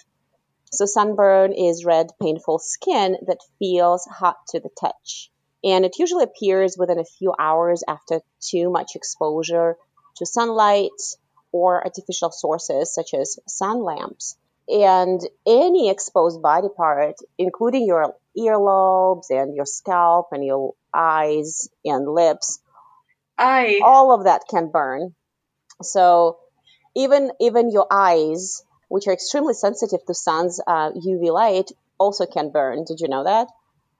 So 0.72 0.86
sunburn 0.86 1.53
is 1.53 1.86
red, 1.86 2.08
painful 2.22 2.60
skin 2.60 3.17
that 3.27 3.39
feels 3.60 4.05
hot 4.05 4.38
to 4.50 4.60
the 4.60 4.70
touch. 4.79 5.29
And 5.63 5.86
it 5.86 6.00
usually 6.00 6.24
appears 6.24 6.75
within 6.77 7.00
a 7.00 7.05
few 7.05 7.34
hours 7.38 7.84
after 7.88 8.22
too 8.39 8.72
much 8.72 8.96
exposure 8.96 9.75
to 10.17 10.25
sunlight, 10.25 10.89
or 11.51 11.84
artificial 11.84 12.31
sources 12.31 12.93
such 12.93 13.13
as 13.13 13.38
sun 13.48 13.84
lamps. 13.84 14.38
And 14.67 15.20
any 15.46 15.89
exposed 15.89 16.41
body 16.41 16.70
part, 16.75 17.15
including 17.38 17.86
your 17.86 18.15
earlobes 18.38 19.29
and 19.29 19.55
your 19.55 19.65
scalp 19.65 20.29
and 20.31 20.46
your 20.46 20.74
eyes 20.93 21.67
and 21.84 22.08
lips, 22.08 22.62
Aye. 23.38 23.79
all 23.84 24.13
of 24.13 24.25
that 24.25 24.43
can 24.50 24.72
burn. 24.72 25.13
So 25.81 26.38
even 26.95 27.31
even 27.39 27.71
your 27.71 27.88
eyes, 27.91 28.63
which 28.88 29.07
are 29.07 29.13
extremely 29.13 29.53
sensitive 29.53 30.00
to 30.05 30.13
sun's 30.13 30.60
uh, 30.65 30.91
UV 30.91 31.31
light, 31.31 31.71
also 31.98 32.25
can 32.25 32.51
burn. 32.51 32.83
Did 32.86 33.00
you 33.00 33.07
know 33.07 33.24
that? 33.24 33.48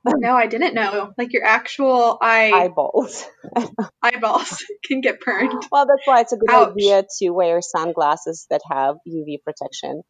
No, 0.03 0.33
I 0.36 0.48
didn't 0.48 0.74
know. 0.74 1.13
Like 1.17 1.31
your 1.31 1.45
actual 1.45 2.17
eye 2.21 2.51
eyeballs, 2.53 3.24
eyeballs 4.01 4.65
can 4.83 5.01
get 5.01 5.19
burned. 5.21 5.63
Well, 5.71 5.86
that's 5.86 6.05
why 6.05 6.21
it's 6.21 6.33
a 6.33 6.38
good 6.38 6.50
Ouch. 6.50 6.71
idea 6.71 7.03
to 7.19 7.29
wear 7.29 7.62
sunglasses 7.62 8.48
that 8.50 8.62
have 8.69 8.95
UV 9.07 9.43
protection. 9.43 10.01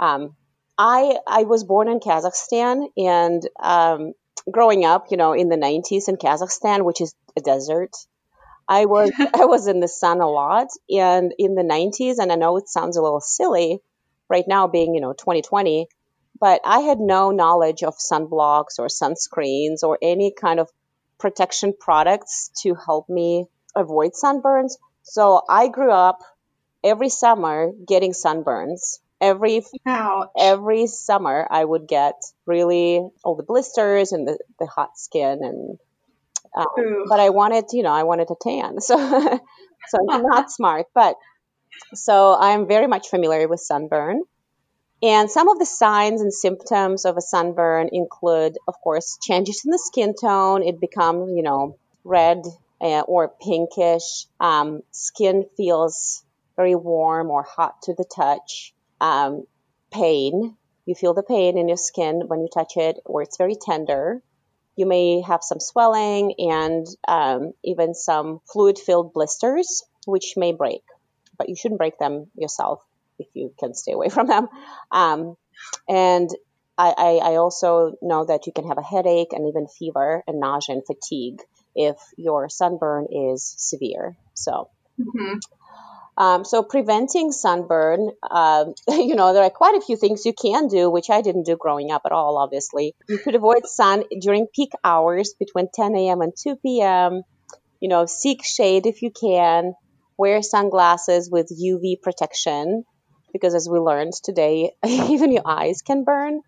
Um, 0.00 0.34
I 0.76 1.18
I 1.26 1.44
was 1.44 1.62
born 1.62 1.88
in 1.88 2.00
Kazakhstan, 2.00 2.88
and 2.96 3.42
um, 3.62 4.12
growing 4.50 4.84
up, 4.84 5.06
you 5.10 5.16
know, 5.16 5.32
in 5.32 5.48
the 5.48 5.56
90s 5.56 6.08
in 6.08 6.16
Kazakhstan, 6.16 6.84
which 6.84 7.00
is 7.00 7.14
a 7.36 7.40
desert, 7.40 7.90
I 8.68 8.86
was 8.86 9.12
I 9.34 9.44
was 9.46 9.66
in 9.66 9.80
the 9.80 9.88
sun 9.88 10.20
a 10.20 10.28
lot, 10.30 10.68
and 10.90 11.32
in 11.38 11.54
the 11.54 11.62
90s, 11.62 12.18
and 12.18 12.32
I 12.32 12.36
know 12.36 12.56
it 12.56 12.68
sounds 12.68 12.96
a 12.96 13.02
little 13.02 13.20
silly, 13.20 13.80
right 14.28 14.44
now 14.46 14.66
being 14.66 14.94
you 14.94 15.00
know 15.00 15.12
2020 15.12 15.88
but 16.40 16.60
I 16.64 16.80
had 16.80 16.98
no 17.00 17.30
knowledge 17.30 17.82
of 17.82 17.96
sunblocks 17.96 18.78
or 18.78 18.88
sunscreens 18.88 19.82
or 19.82 19.98
any 20.02 20.32
kind 20.32 20.60
of 20.60 20.70
protection 21.18 21.72
products 21.78 22.50
to 22.62 22.74
help 22.74 23.08
me 23.08 23.46
avoid 23.74 24.12
sunburns. 24.12 24.74
So 25.02 25.42
I 25.48 25.68
grew 25.68 25.90
up 25.90 26.20
every 26.84 27.08
summer 27.08 27.72
getting 27.86 28.12
sunburns. 28.12 28.98
Every 29.18 29.64
Ouch. 29.86 30.28
every 30.38 30.86
summer 30.86 31.46
I 31.50 31.64
would 31.64 31.88
get 31.88 32.22
really 32.44 33.00
all 33.24 33.34
the 33.34 33.42
blisters 33.42 34.12
and 34.12 34.28
the, 34.28 34.38
the 34.58 34.66
hot 34.66 34.98
skin 34.98 35.40
and 35.42 35.78
um, 36.56 37.04
but 37.08 37.20
I 37.20 37.30
wanted 37.30 37.66
you 37.72 37.82
know 37.82 37.92
I 37.92 38.04
wanted 38.04 38.28
a 38.30 38.34
tan 38.40 38.80
so 38.80 38.96
so 39.88 39.98
I'm 40.10 40.22
not 40.22 40.50
smart 40.50 40.86
but 40.94 41.16
so 41.94 42.36
I'm 42.38 42.66
very 42.66 42.86
much 42.86 43.08
familiar 43.08 43.48
with 43.48 43.60
sunburn 43.60 44.22
and 45.02 45.30
some 45.30 45.48
of 45.48 45.58
the 45.58 45.66
signs 45.66 46.22
and 46.22 46.32
symptoms 46.32 47.04
of 47.04 47.16
a 47.16 47.20
sunburn 47.20 47.90
include, 47.92 48.56
of 48.66 48.74
course, 48.82 49.18
changes 49.22 49.62
in 49.64 49.70
the 49.70 49.78
skin 49.78 50.14
tone. 50.18 50.62
It 50.62 50.80
becomes, 50.80 51.30
you 51.36 51.42
know, 51.42 51.78
red 52.02 52.42
uh, 52.80 53.02
or 53.02 53.28
pinkish. 53.28 54.26
Um, 54.40 54.82
skin 54.92 55.46
feels 55.56 56.24
very 56.56 56.74
warm 56.74 57.30
or 57.30 57.42
hot 57.42 57.82
to 57.82 57.94
the 57.94 58.04
touch. 58.04 58.72
Um, 59.00 59.46
pain. 59.92 60.56
You 60.86 60.94
feel 60.94 61.12
the 61.12 61.22
pain 61.22 61.58
in 61.58 61.68
your 61.68 61.76
skin 61.76 62.22
when 62.26 62.40
you 62.40 62.48
touch 62.52 62.76
it, 62.76 62.98
or 63.04 63.20
it's 63.20 63.36
very 63.36 63.56
tender. 63.60 64.22
You 64.76 64.86
may 64.86 65.22
have 65.22 65.42
some 65.42 65.60
swelling 65.60 66.34
and 66.38 66.86
um, 67.08 67.52
even 67.64 67.94
some 67.94 68.40
fluid 68.52 68.78
filled 68.78 69.12
blisters, 69.12 69.82
which 70.06 70.34
may 70.36 70.52
break, 70.52 70.82
but 71.38 71.48
you 71.48 71.56
shouldn't 71.56 71.78
break 71.78 71.98
them 71.98 72.26
yourself 72.36 72.82
if 73.18 73.28
you 73.34 73.52
can 73.58 73.74
stay 73.74 73.92
away 73.92 74.08
from 74.16 74.26
them. 74.26 74.48
Um, 74.90 75.36
and 75.88 76.30
I, 76.78 77.20
I, 77.22 77.36
also 77.36 77.94
know 78.02 78.26
that 78.26 78.46
you 78.46 78.52
can 78.52 78.68
have 78.68 78.76
a 78.76 78.82
headache 78.82 79.32
and 79.32 79.48
even 79.48 79.66
fever 79.66 80.22
and 80.26 80.40
nausea 80.40 80.76
and 80.76 80.84
fatigue 80.86 81.40
if 81.74 81.96
your 82.18 82.50
sunburn 82.50 83.06
is 83.10 83.54
severe. 83.56 84.14
So, 84.34 84.68
mm-hmm. 85.00 85.38
Um, 86.18 86.44
so 86.44 86.62
preventing 86.62 87.30
sunburn, 87.30 88.10
uh, 88.28 88.64
you 88.88 89.14
know, 89.14 89.32
there 89.32 89.42
are 89.42 89.50
quite 89.50 89.76
a 89.76 89.84
few 89.84 89.96
things 89.96 90.24
you 90.24 90.32
can 90.32 90.68
do, 90.68 90.90
which 90.90 91.10
I 91.10 91.20
didn't 91.20 91.44
do 91.44 91.56
growing 91.56 91.90
up 91.90 92.02
at 92.06 92.12
all. 92.12 92.38
Obviously, 92.38 92.94
you 93.08 93.18
could 93.18 93.34
avoid 93.34 93.66
sun 93.66 94.04
during 94.20 94.46
peak 94.54 94.70
hours 94.82 95.34
between 95.38 95.68
10 95.74 95.94
a.m. 95.94 96.20
and 96.22 96.32
2 96.42 96.56
p.m. 96.64 97.22
You 97.80 97.88
know, 97.88 98.06
seek 98.06 98.44
shade 98.44 98.86
if 98.86 99.02
you 99.02 99.10
can. 99.10 99.74
Wear 100.18 100.40
sunglasses 100.40 101.28
with 101.30 101.52
UV 101.52 102.00
protection 102.02 102.84
because 103.34 103.54
as 103.54 103.68
we 103.70 103.78
learned 103.78 104.14
today, 104.24 104.72
even 104.86 105.30
your 105.32 105.42
eyes 105.44 105.82
can 105.82 106.04
burn. 106.04 106.40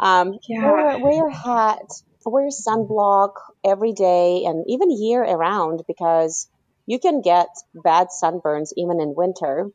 Um, 0.00 0.38
yeah. 0.48 0.64
wear, 0.64 0.98
wear 0.98 1.28
a 1.28 1.34
hat, 1.34 1.84
wear 2.24 2.48
sunblock 2.48 3.32
every 3.62 3.92
day 3.92 4.44
and 4.46 4.64
even 4.66 4.90
year 4.90 5.22
around 5.22 5.82
because 5.86 6.48
you 6.86 6.98
can 6.98 7.22
get 7.22 7.48
bad 7.74 8.08
sunburns 8.08 8.72
even 8.76 9.00
in 9.00 9.14
winter. 9.16 9.70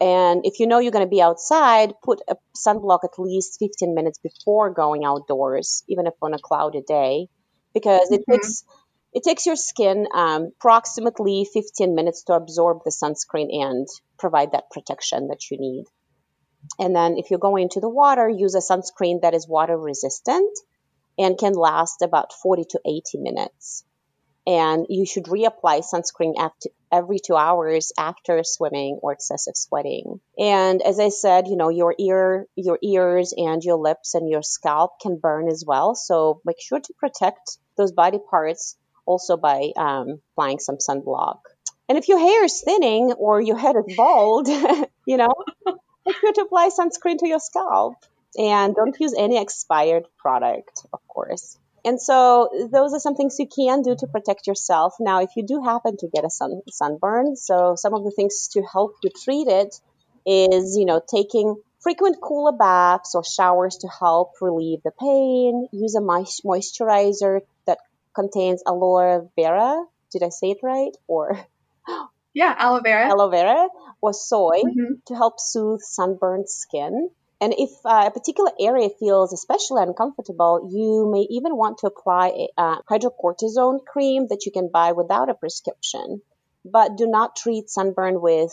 And 0.00 0.42
if 0.44 0.60
you 0.60 0.66
know 0.66 0.78
you're 0.78 0.92
going 0.92 1.04
to 1.04 1.10
be 1.10 1.22
outside, 1.22 1.94
put 2.02 2.20
a 2.28 2.36
sunblock 2.56 3.00
at 3.04 3.18
least 3.18 3.58
15 3.58 3.94
minutes 3.94 4.18
before 4.18 4.72
going 4.72 5.04
outdoors, 5.04 5.82
even 5.88 6.06
if 6.06 6.14
on 6.22 6.34
a 6.34 6.38
cloudy 6.38 6.82
day, 6.86 7.28
because 7.74 8.10
it 8.10 8.20
mm-hmm. 8.20 8.32
puts 8.32 8.64
it 9.12 9.22
takes 9.22 9.46
your 9.46 9.56
skin 9.56 10.06
um, 10.14 10.50
approximately 10.58 11.46
15 11.52 11.94
minutes 11.94 12.24
to 12.24 12.34
absorb 12.34 12.80
the 12.84 12.90
sunscreen 12.92 13.48
and 13.50 13.86
provide 14.18 14.52
that 14.52 14.70
protection 14.70 15.28
that 15.28 15.50
you 15.50 15.58
need. 15.58 15.84
And 16.78 16.94
then 16.94 17.16
if 17.16 17.30
you 17.30 17.38
go 17.38 17.56
into 17.56 17.80
the 17.80 17.88
water, 17.88 18.28
use 18.28 18.54
a 18.54 18.58
sunscreen 18.58 19.22
that 19.22 19.34
is 19.34 19.48
water 19.48 19.78
resistant 19.78 20.50
and 21.18 21.38
can 21.38 21.54
last 21.54 22.02
about 22.02 22.32
40 22.32 22.64
to 22.70 22.80
80 22.86 23.18
minutes. 23.18 23.84
And 24.48 24.86
you 24.88 25.04
should 25.04 25.24
reapply 25.24 25.84
sunscreen 25.84 26.32
after, 26.38 26.70
every 26.90 27.18
two 27.18 27.36
hours 27.36 27.92
after 27.98 28.42
swimming 28.44 28.98
or 29.02 29.12
excessive 29.12 29.54
sweating. 29.56 30.20
And 30.38 30.80
as 30.80 30.98
I 30.98 31.10
said, 31.10 31.48
you 31.48 31.56
know, 31.56 31.68
your 31.68 31.94
ear, 31.98 32.46
your 32.56 32.78
ears 32.82 33.34
and 33.36 33.62
your 33.62 33.76
lips 33.76 34.14
and 34.14 34.26
your 34.26 34.42
scalp 34.42 35.00
can 35.02 35.18
burn 35.18 35.48
as 35.48 35.64
well. 35.66 35.94
So 35.94 36.40
make 36.46 36.62
sure 36.62 36.80
to 36.80 36.94
protect 36.94 37.58
those 37.76 37.92
body 37.92 38.18
parts 38.30 38.78
also 39.04 39.36
by 39.36 39.70
um, 39.76 40.22
applying 40.32 40.60
some 40.60 40.78
sunblock. 40.78 41.40
And 41.86 41.98
if 41.98 42.08
your 42.08 42.18
hair 42.18 42.42
is 42.42 42.62
thinning 42.62 43.12
or 43.12 43.42
your 43.42 43.58
head 43.58 43.76
is 43.76 43.96
bald, 43.96 44.48
you 45.06 45.18
know, 45.18 45.34
make 46.06 46.16
sure 46.16 46.32
to 46.32 46.40
apply 46.40 46.70
sunscreen 46.70 47.18
to 47.18 47.28
your 47.28 47.40
scalp 47.40 47.96
and 48.38 48.74
don't 48.74 48.98
use 48.98 49.12
any 49.12 49.38
expired 49.38 50.04
product, 50.16 50.86
of 50.90 51.06
course. 51.06 51.58
And 51.88 51.98
so 51.98 52.50
those 52.70 52.92
are 52.92 53.00
some 53.00 53.14
things 53.14 53.38
you 53.38 53.46
can 53.46 53.80
do 53.80 53.96
to 53.98 54.06
protect 54.06 54.46
yourself. 54.46 54.96
Now, 55.00 55.22
if 55.22 55.30
you 55.36 55.42
do 55.42 55.62
happen 55.62 55.96
to 55.96 56.08
get 56.14 56.22
a 56.22 56.28
sun, 56.28 56.60
sunburn, 56.68 57.34
so 57.34 57.76
some 57.76 57.94
of 57.94 58.04
the 58.04 58.10
things 58.10 58.48
to 58.52 58.62
help 58.62 58.96
you 59.02 59.08
treat 59.24 59.48
it 59.48 59.74
is, 60.26 60.76
you 60.76 60.84
know, 60.84 61.00
taking 61.00 61.56
frequent 61.80 62.20
cooler 62.20 62.52
baths 62.52 63.14
or 63.14 63.24
showers 63.24 63.78
to 63.78 63.88
help 63.88 64.32
relieve 64.42 64.82
the 64.82 64.90
pain. 65.00 65.66
Use 65.72 65.94
a 65.94 66.02
moisturizer 66.02 67.40
that 67.66 67.78
contains 68.14 68.62
aloe 68.66 69.30
vera. 69.34 69.82
Did 70.12 70.22
I 70.22 70.28
say 70.28 70.50
it 70.50 70.58
right? 70.62 70.94
Or 71.06 71.40
yeah, 72.34 72.54
aloe 72.58 72.82
vera. 72.82 73.08
Aloe 73.08 73.30
vera 73.30 73.68
or 74.02 74.12
soy 74.12 74.60
mm-hmm. 74.62 74.94
to 75.06 75.14
help 75.14 75.40
soothe 75.40 75.80
sunburned 75.80 76.50
skin. 76.50 77.08
And 77.40 77.54
if 77.56 77.70
uh, 77.84 78.04
a 78.06 78.10
particular 78.10 78.50
area 78.58 78.88
feels 78.98 79.32
especially 79.32 79.82
uncomfortable, 79.82 80.68
you 80.72 81.08
may 81.10 81.26
even 81.30 81.56
want 81.56 81.78
to 81.78 81.86
apply 81.86 82.28
a, 82.28 82.48
a 82.60 82.82
hydrocortisone 82.90 83.84
cream 83.84 84.26
that 84.28 84.44
you 84.44 84.52
can 84.52 84.70
buy 84.72 84.92
without 84.92 85.30
a 85.30 85.34
prescription. 85.34 86.20
But 86.64 86.96
do 86.96 87.06
not 87.06 87.36
treat 87.36 87.70
sunburn 87.70 88.20
with 88.20 88.52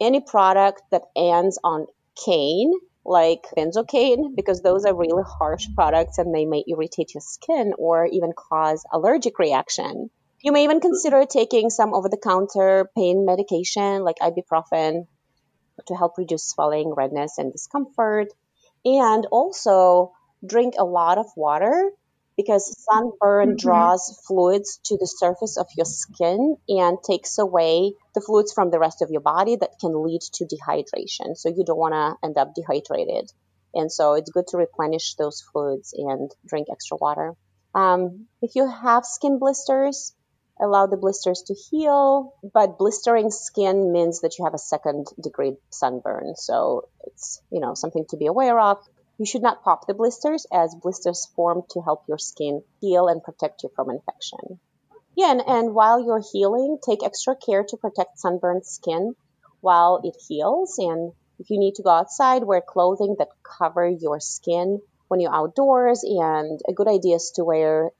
any 0.00 0.20
product 0.20 0.82
that 0.90 1.02
ends 1.16 1.58
on 1.64 1.86
cane, 2.22 2.72
like 3.04 3.46
benzocaine, 3.56 4.36
because 4.36 4.60
those 4.60 4.84
are 4.84 4.94
really 4.94 5.24
harsh 5.26 5.66
products 5.74 6.18
and 6.18 6.34
they 6.34 6.44
may 6.44 6.62
irritate 6.68 7.14
your 7.14 7.22
skin 7.22 7.72
or 7.78 8.06
even 8.06 8.32
cause 8.36 8.84
allergic 8.92 9.38
reaction. 9.38 10.10
You 10.42 10.52
may 10.52 10.64
even 10.64 10.80
consider 10.80 11.24
taking 11.24 11.70
some 11.70 11.94
over 11.94 12.08
the 12.08 12.20
counter 12.22 12.90
pain 12.94 13.24
medication 13.24 14.04
like 14.04 14.16
ibuprofen 14.22 15.06
to 15.86 15.94
help 15.94 16.18
reduce 16.18 16.44
swelling, 16.44 16.94
redness, 16.94 17.38
and 17.38 17.52
discomfort. 17.52 18.28
And 18.84 19.26
also 19.26 20.12
drink 20.46 20.74
a 20.78 20.84
lot 20.84 21.18
of 21.18 21.26
water 21.36 21.90
because 22.36 22.72
sunburn 22.84 23.48
mm-hmm. 23.48 23.56
draws 23.56 24.22
fluids 24.26 24.78
to 24.84 24.96
the 24.96 25.06
surface 25.06 25.56
of 25.56 25.66
your 25.76 25.84
skin 25.84 26.56
and 26.68 26.98
takes 27.02 27.36
away 27.38 27.92
the 28.14 28.20
fluids 28.20 28.52
from 28.52 28.70
the 28.70 28.78
rest 28.78 29.02
of 29.02 29.10
your 29.10 29.20
body 29.20 29.56
that 29.56 29.80
can 29.80 30.04
lead 30.04 30.20
to 30.34 30.44
dehydration. 30.44 31.36
So 31.36 31.48
you 31.48 31.64
don't 31.64 31.76
want 31.76 31.94
to 31.94 32.26
end 32.26 32.38
up 32.38 32.54
dehydrated. 32.54 33.30
And 33.74 33.90
so 33.90 34.14
it's 34.14 34.30
good 34.30 34.46
to 34.48 34.56
replenish 34.56 35.16
those 35.16 35.42
fluids 35.52 35.92
and 35.96 36.30
drink 36.46 36.68
extra 36.70 36.96
water. 36.96 37.34
Um, 37.74 38.26
if 38.40 38.54
you 38.54 38.70
have 38.70 39.04
skin 39.04 39.38
blisters, 39.40 40.14
allow 40.60 40.86
the 40.86 40.96
blisters 40.96 41.42
to 41.46 41.54
heal. 41.54 42.34
But 42.52 42.78
blistering 42.78 43.30
skin 43.30 43.92
means 43.92 44.20
that 44.20 44.38
you 44.38 44.44
have 44.44 44.54
a 44.54 44.58
second 44.58 45.06
degree 45.22 45.56
sunburn. 45.70 46.34
So 46.36 46.88
it's, 47.06 47.40
you 47.50 47.60
know, 47.60 47.74
something 47.74 48.04
to 48.10 48.16
be 48.16 48.26
aware 48.26 48.58
of. 48.58 48.78
You 49.18 49.26
should 49.26 49.42
not 49.42 49.64
pop 49.64 49.86
the 49.86 49.94
blisters 49.94 50.46
as 50.52 50.76
blisters 50.80 51.26
form 51.34 51.62
to 51.70 51.82
help 51.82 52.04
your 52.08 52.18
skin 52.18 52.62
heal 52.80 53.08
and 53.08 53.22
protect 53.22 53.62
you 53.62 53.70
from 53.74 53.90
infection. 53.90 54.60
Yeah, 55.16 55.32
and, 55.32 55.42
and 55.44 55.74
while 55.74 56.04
you're 56.04 56.22
healing, 56.32 56.78
take 56.84 57.02
extra 57.04 57.34
care 57.34 57.64
to 57.64 57.76
protect 57.76 58.20
sunburned 58.20 58.64
skin 58.64 59.14
while 59.60 60.00
it 60.04 60.14
heals. 60.28 60.78
And 60.78 61.12
if 61.40 61.50
you 61.50 61.58
need 61.58 61.74
to 61.76 61.82
go 61.82 61.90
outside, 61.90 62.44
wear 62.44 62.62
clothing 62.66 63.16
that 63.18 63.28
cover 63.58 63.88
your 63.88 64.20
skin 64.20 64.80
when 65.08 65.18
you're 65.18 65.34
outdoors. 65.34 66.04
And 66.04 66.60
a 66.68 66.72
good 66.72 66.86
idea 66.86 67.16
is 67.16 67.32
to 67.34 67.44
wear 67.44 67.90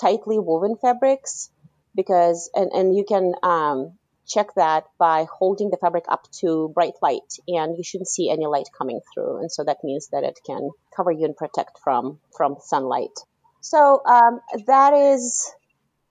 tightly 0.00 0.38
woven 0.38 0.76
fabrics 0.80 1.50
because 1.94 2.50
and, 2.54 2.70
and 2.72 2.96
you 2.96 3.04
can 3.06 3.34
um, 3.42 3.98
check 4.26 4.48
that 4.56 4.84
by 4.98 5.26
holding 5.38 5.70
the 5.70 5.76
fabric 5.76 6.04
up 6.08 6.26
to 6.40 6.70
bright 6.74 6.94
light 7.02 7.38
and 7.48 7.76
you 7.76 7.84
shouldn't 7.84 8.08
see 8.08 8.30
any 8.30 8.46
light 8.46 8.68
coming 8.76 9.00
through. 9.12 9.38
And 9.40 9.50
so 9.50 9.64
that 9.64 9.78
means 9.84 10.08
that 10.12 10.24
it 10.24 10.38
can 10.46 10.70
cover 10.96 11.10
you 11.10 11.26
and 11.26 11.36
protect 11.36 11.78
from 11.82 12.18
from 12.36 12.56
sunlight. 12.60 13.18
So 13.60 14.02
um, 14.04 14.40
that 14.66 14.94
is 14.94 15.52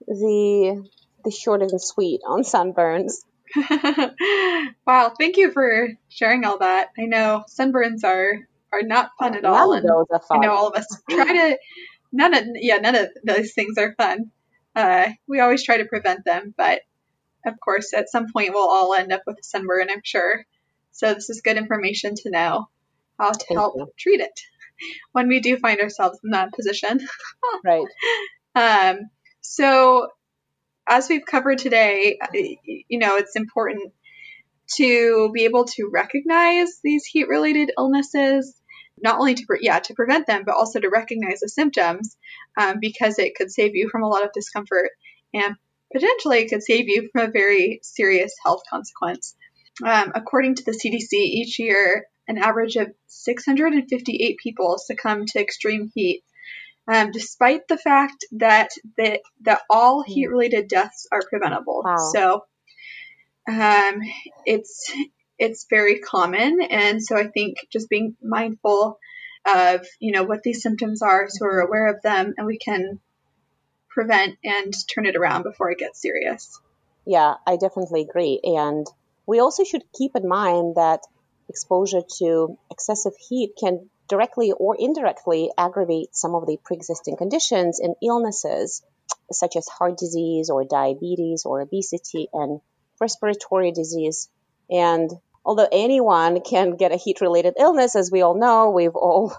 the 0.07 0.87
the 1.23 1.31
short 1.31 1.61
and 1.61 1.81
sweet 1.81 2.21
on 2.27 2.43
sunburns. 2.43 3.13
Wow 4.87 5.13
thank 5.17 5.37
you 5.37 5.51
for 5.51 5.89
sharing 6.09 6.45
all 6.45 6.59
that. 6.59 6.89
I 6.97 7.05
know 7.05 7.43
sunburns 7.49 8.03
are 8.03 8.39
are 8.71 8.81
not 8.81 9.11
fun 9.19 9.35
at 9.35 9.45
all 9.45 9.73
and 9.73 9.85
fun. 9.85 10.21
i 10.31 10.37
know 10.37 10.53
all 10.53 10.67
of 10.67 10.75
us 10.75 10.87
try 11.09 11.25
to 11.25 11.57
none 12.11 12.33
of 12.33 12.43
yeah 12.55 12.77
none 12.77 12.95
of 12.95 13.09
those 13.25 13.53
things 13.53 13.77
are 13.77 13.93
fun 13.95 14.31
uh, 14.75 15.10
we 15.27 15.39
always 15.39 15.63
try 15.63 15.77
to 15.77 15.86
prevent 15.86 16.25
them, 16.25 16.53
but 16.57 16.81
of 17.45 17.60
course, 17.60 17.93
at 17.93 18.10
some 18.10 18.31
point 18.31 18.53
we'll 18.53 18.69
all 18.69 18.93
end 18.93 19.12
up 19.12 19.21
with 19.25 19.39
a 19.39 19.43
sunburn, 19.43 19.88
I'm 19.89 20.01
sure. 20.03 20.45
So 20.91 21.13
this 21.13 21.29
is 21.29 21.41
good 21.41 21.57
information 21.57 22.15
to 22.15 22.29
know 22.29 22.67
how 23.19 23.31
to 23.31 23.53
help 23.53 23.97
treat 23.97 24.19
it 24.21 24.39
when 25.12 25.27
we 25.27 25.39
do 25.39 25.57
find 25.57 25.79
ourselves 25.79 26.19
in 26.23 26.31
that 26.31 26.53
position. 26.53 26.99
right. 27.65 27.88
Um, 28.55 29.10
so 29.41 30.10
as 30.88 31.10
we've 31.10 31.25
covered 31.25 31.57
today, 31.57 32.19
you 32.34 32.99
know, 32.99 33.17
it's 33.17 33.36
important 33.36 33.93
to 34.75 35.31
be 35.34 35.45
able 35.45 35.65
to 35.65 35.89
recognize 35.91 36.79
these 36.84 37.05
heat 37.05 37.27
related 37.27 37.71
illnesses 37.77 38.61
not 39.01 39.19
only 39.19 39.35
to 39.35 39.45
pre- 39.45 39.59
yeah 39.61 39.79
to 39.79 39.93
prevent 39.93 40.27
them 40.27 40.43
but 40.45 40.55
also 40.55 40.79
to 40.79 40.89
recognize 40.89 41.39
the 41.39 41.49
symptoms 41.49 42.17
um, 42.57 42.77
because 42.79 43.19
it 43.19 43.35
could 43.35 43.51
save 43.51 43.75
you 43.75 43.89
from 43.89 44.03
a 44.03 44.07
lot 44.07 44.23
of 44.23 44.33
discomfort 44.33 44.89
and 45.33 45.55
potentially 45.91 46.39
it 46.39 46.49
could 46.49 46.63
save 46.63 46.87
you 46.87 47.09
from 47.11 47.27
a 47.27 47.31
very 47.31 47.79
serious 47.83 48.33
health 48.43 48.61
consequence 48.69 49.35
um, 49.85 50.11
according 50.15 50.55
to 50.55 50.63
the 50.65 50.71
cdc 50.71 51.13
each 51.13 51.59
year 51.59 52.05
an 52.27 52.37
average 52.37 52.75
of 52.75 52.91
658 53.07 54.37
people 54.41 54.77
succumb 54.77 55.25
to 55.25 55.39
extreme 55.39 55.91
heat 55.93 56.23
um, 56.91 57.11
despite 57.11 57.67
the 57.67 57.77
fact 57.77 58.25
that 58.31 58.69
the, 58.97 59.19
that 59.41 59.61
all 59.69 60.03
hmm. 60.03 60.11
heat 60.11 60.27
related 60.27 60.67
deaths 60.67 61.07
are 61.11 61.21
preventable 61.29 61.83
wow. 61.85 61.95
so 62.13 62.45
um, 63.47 64.01
it's 64.45 64.93
it's 65.41 65.65
very 65.67 65.99
common. 65.99 66.62
And 66.62 67.04
so 67.04 67.17
I 67.17 67.27
think 67.27 67.58
just 67.71 67.89
being 67.89 68.15
mindful 68.21 68.99
of, 69.45 69.86
you 69.99 70.12
know, 70.12 70.23
what 70.23 70.43
these 70.43 70.62
symptoms 70.62 71.01
are 71.01 71.27
so 71.27 71.45
we're 71.45 71.62
aware 71.62 71.88
of 71.88 72.04
them 72.04 72.36
and 72.38 72.45
we 72.45 72.60
can 72.60 72.99
prevent 73.89 74.38
and 74.43 74.71
turn 74.93 75.08
it 75.08 75.15
around 75.15 75.43
before 75.43 75.71
it 75.71 75.80
gets 75.80 75.99
serious. 75.99 76.62
Yeah, 77.06 77.34
I 77.47 77.58
definitely 77.58 78.01
agree. 78.01 78.39
And 78.43 78.86
we 79.25 79.39
also 79.39 79.63
should 79.63 79.84
keep 79.97 80.15
in 80.15 80.27
mind 80.27 80.75
that 80.75 81.01
exposure 81.49 82.04
to 82.19 82.58
excessive 82.69 83.13
heat 83.27 83.54
can 83.60 83.89
directly 84.08 84.51
or 84.51 84.75
indirectly 84.77 85.49
aggravate 85.58 86.15
some 86.15 86.36
of 86.36 86.45
the 86.45 86.58
pre-existing 86.63 87.17
conditions 87.17 87.80
and 87.80 87.95
illnesses 88.04 88.84
such 89.32 89.56
as 89.56 89.67
heart 89.67 89.97
disease 89.97 90.51
or 90.51 90.65
diabetes 90.65 91.45
or 91.45 91.62
obesity 91.62 92.27
and 92.32 92.62
respiratory 92.99 93.71
disease. 93.71 94.30
And 94.69 95.10
although 95.45 95.67
anyone 95.71 96.41
can 96.41 96.75
get 96.75 96.91
a 96.91 96.97
heat 96.97 97.21
related 97.21 97.56
illness, 97.58 97.95
as 97.95 98.12
we 98.12 98.21
all 98.21 98.38
know, 98.38 98.69
we've 98.69 98.95
all, 98.95 99.36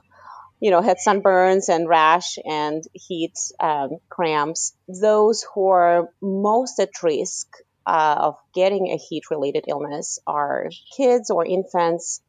you 0.61 0.71
know, 0.71 0.81
had 0.81 0.99
sunburns 1.07 1.69
and 1.69 1.88
rash 1.88 2.38
and 2.45 2.83
heat 2.93 3.35
um, 3.61 3.99
cramps. 4.09 4.75
Those 4.88 5.45
who 5.55 5.69
are 5.69 6.09
most 6.21 6.79
at 6.79 7.03
risk 7.03 7.49
uh, 7.87 8.17
of 8.19 8.37
getting 8.55 8.88
a 8.88 8.97
heat 8.97 9.31
related 9.31 9.65
illness 9.69 10.19
are 10.27 10.71
kids 10.97 11.31
or 11.31 11.45
infants, 11.45 12.21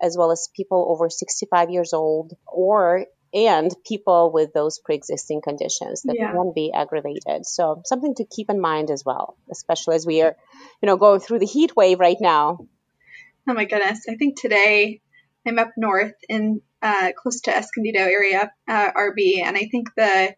as 0.00 0.16
well 0.16 0.30
as 0.30 0.48
people 0.56 0.86
over 0.90 1.08
65 1.10 1.70
years 1.70 1.92
old 1.92 2.32
or 2.46 3.06
and 3.34 3.74
people 3.86 4.30
with 4.32 4.52
those 4.52 4.78
pre-existing 4.78 5.40
conditions 5.40 6.02
that 6.02 6.16
yeah. 6.18 6.32
can 6.32 6.52
be 6.54 6.70
aggravated. 6.72 7.46
So 7.46 7.80
something 7.84 8.14
to 8.16 8.24
keep 8.24 8.50
in 8.50 8.60
mind 8.60 8.90
as 8.90 9.04
well, 9.04 9.36
especially 9.50 9.96
as 9.96 10.06
we 10.06 10.20
are, 10.22 10.36
you 10.82 10.86
know, 10.86 10.96
going 10.96 11.20
through 11.20 11.38
the 11.38 11.46
heat 11.46 11.74
wave 11.74 11.98
right 11.98 12.18
now. 12.20 12.58
Oh 13.48 13.54
my 13.54 13.64
goodness. 13.64 14.06
I 14.08 14.14
think 14.14 14.40
today 14.40 15.00
I'm 15.46 15.58
up 15.58 15.72
north 15.76 16.14
in 16.28 16.60
uh, 16.80 17.10
close 17.16 17.40
to 17.42 17.56
Escondido 17.56 18.00
area, 18.00 18.52
uh, 18.68 18.92
RB, 18.92 19.42
and 19.44 19.56
I 19.56 19.68
think 19.70 19.88
the 19.96 20.34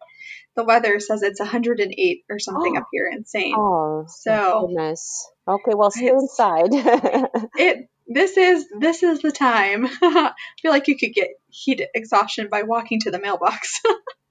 the 0.55 0.63
weather 0.63 0.99
says 0.99 1.21
it's 1.21 1.39
108 1.39 2.23
or 2.29 2.39
something 2.39 2.77
up 2.77 2.87
here, 2.91 3.09
insane. 3.11 3.55
Oh, 3.57 4.05
so 4.07 4.67
goodness. 4.67 5.27
Okay, 5.47 5.73
well, 5.75 5.91
stay 5.91 6.07
inside. 6.07 6.69
it 7.55 7.89
this 8.07 8.37
is 8.37 8.65
this 8.79 9.03
is 9.03 9.21
the 9.21 9.31
time. 9.31 9.85
I 10.01 10.31
feel 10.61 10.71
like 10.71 10.87
you 10.87 10.97
could 10.97 11.13
get 11.13 11.29
heat 11.49 11.81
exhaustion 11.93 12.47
by 12.49 12.63
walking 12.63 12.99
to 13.01 13.11
the 13.11 13.19
mailbox 13.19 13.81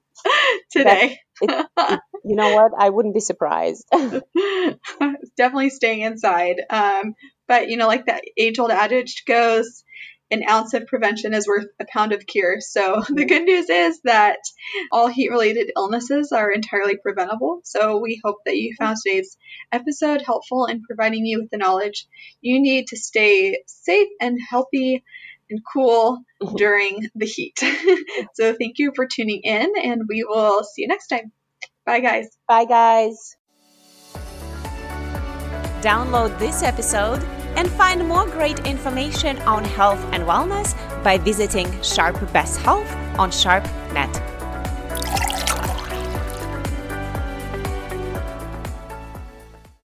today. 0.73 1.19
It, 1.41 1.67
it, 1.77 2.01
you 2.25 2.37
know 2.37 2.55
what? 2.55 2.73
I 2.79 2.91
wouldn't 2.91 3.15
be 3.15 3.21
surprised. 3.21 3.85
Definitely 5.37 5.71
staying 5.71 6.01
inside. 6.01 6.57
Um, 6.71 7.15
but 7.47 7.69
you 7.69 7.77
know, 7.77 7.87
like 7.87 8.07
that 8.07 8.25
age 8.37 8.59
old 8.59 8.71
adage 8.71 9.25
goes, 9.27 9.85
an 10.31 10.43
ounce 10.49 10.75
of 10.75 10.87
prevention 10.87 11.35
is 11.35 11.47
worth 11.47 11.67
a 11.81 11.87
pound 11.91 12.13
of 12.13 12.27
cure. 12.27 12.61
So 12.61 13.03
the 13.09 13.25
good 13.25 13.45
news 13.45 13.69
is 13.69 14.01
that 14.05 14.39
all 14.91 15.09
heat 15.09 15.31
related 15.31 15.71
illnesses 15.77 16.33
are 16.33 16.51
entirely 16.51 16.97
preventable. 16.97 17.61
So 17.65 17.99
we 17.99 18.21
hope 18.25 18.39
that 18.47 18.57
you 18.57 18.75
found 18.79 18.97
today's 18.97 19.37
episode 19.73 20.23
helpful 20.23 20.67
in 20.67 20.83
providing 20.83 21.27
you 21.27 21.41
with 21.41 21.51
the 21.51 21.59
knowledge 21.59 22.07
you 22.41 22.61
need 22.61 22.89
to 22.89 22.97
stay 22.97 23.63
safe 23.67 24.09
and 24.21 24.39
healthy 24.51 25.05
and 25.51 25.61
cool 25.73 26.19
mm-hmm. 26.43 26.57
during 26.57 27.09
the 27.15 27.27
heat. 27.27 27.59
so 28.35 28.55
thank 28.55 28.79
you 28.79 28.93
for 28.97 29.07
tuning 29.07 29.41
in 29.45 29.73
and 29.83 30.03
we 30.09 30.25
will 30.25 30.65
see 30.65 30.83
you 30.83 30.89
next 30.89 31.09
time. 31.09 31.33
Bye 31.85 32.01
guys. 32.01 32.29
Bye 32.49 32.65
guys. 32.65 33.37
Download 35.83 36.37
this 36.39 36.63
episode 36.63 37.23
and 37.57 37.71
find 37.71 38.07
more 38.07 38.27
great 38.27 38.67
information 38.67 39.39
on 39.43 39.65
health 39.65 40.03
and 40.13 40.25
wellness 40.25 40.75
by 41.03 41.19
visiting 41.19 41.71
Sharp 41.83 42.17
Best 42.33 42.61
Health 42.61 42.91
on 43.19 43.31
SharpNet. 43.31 44.34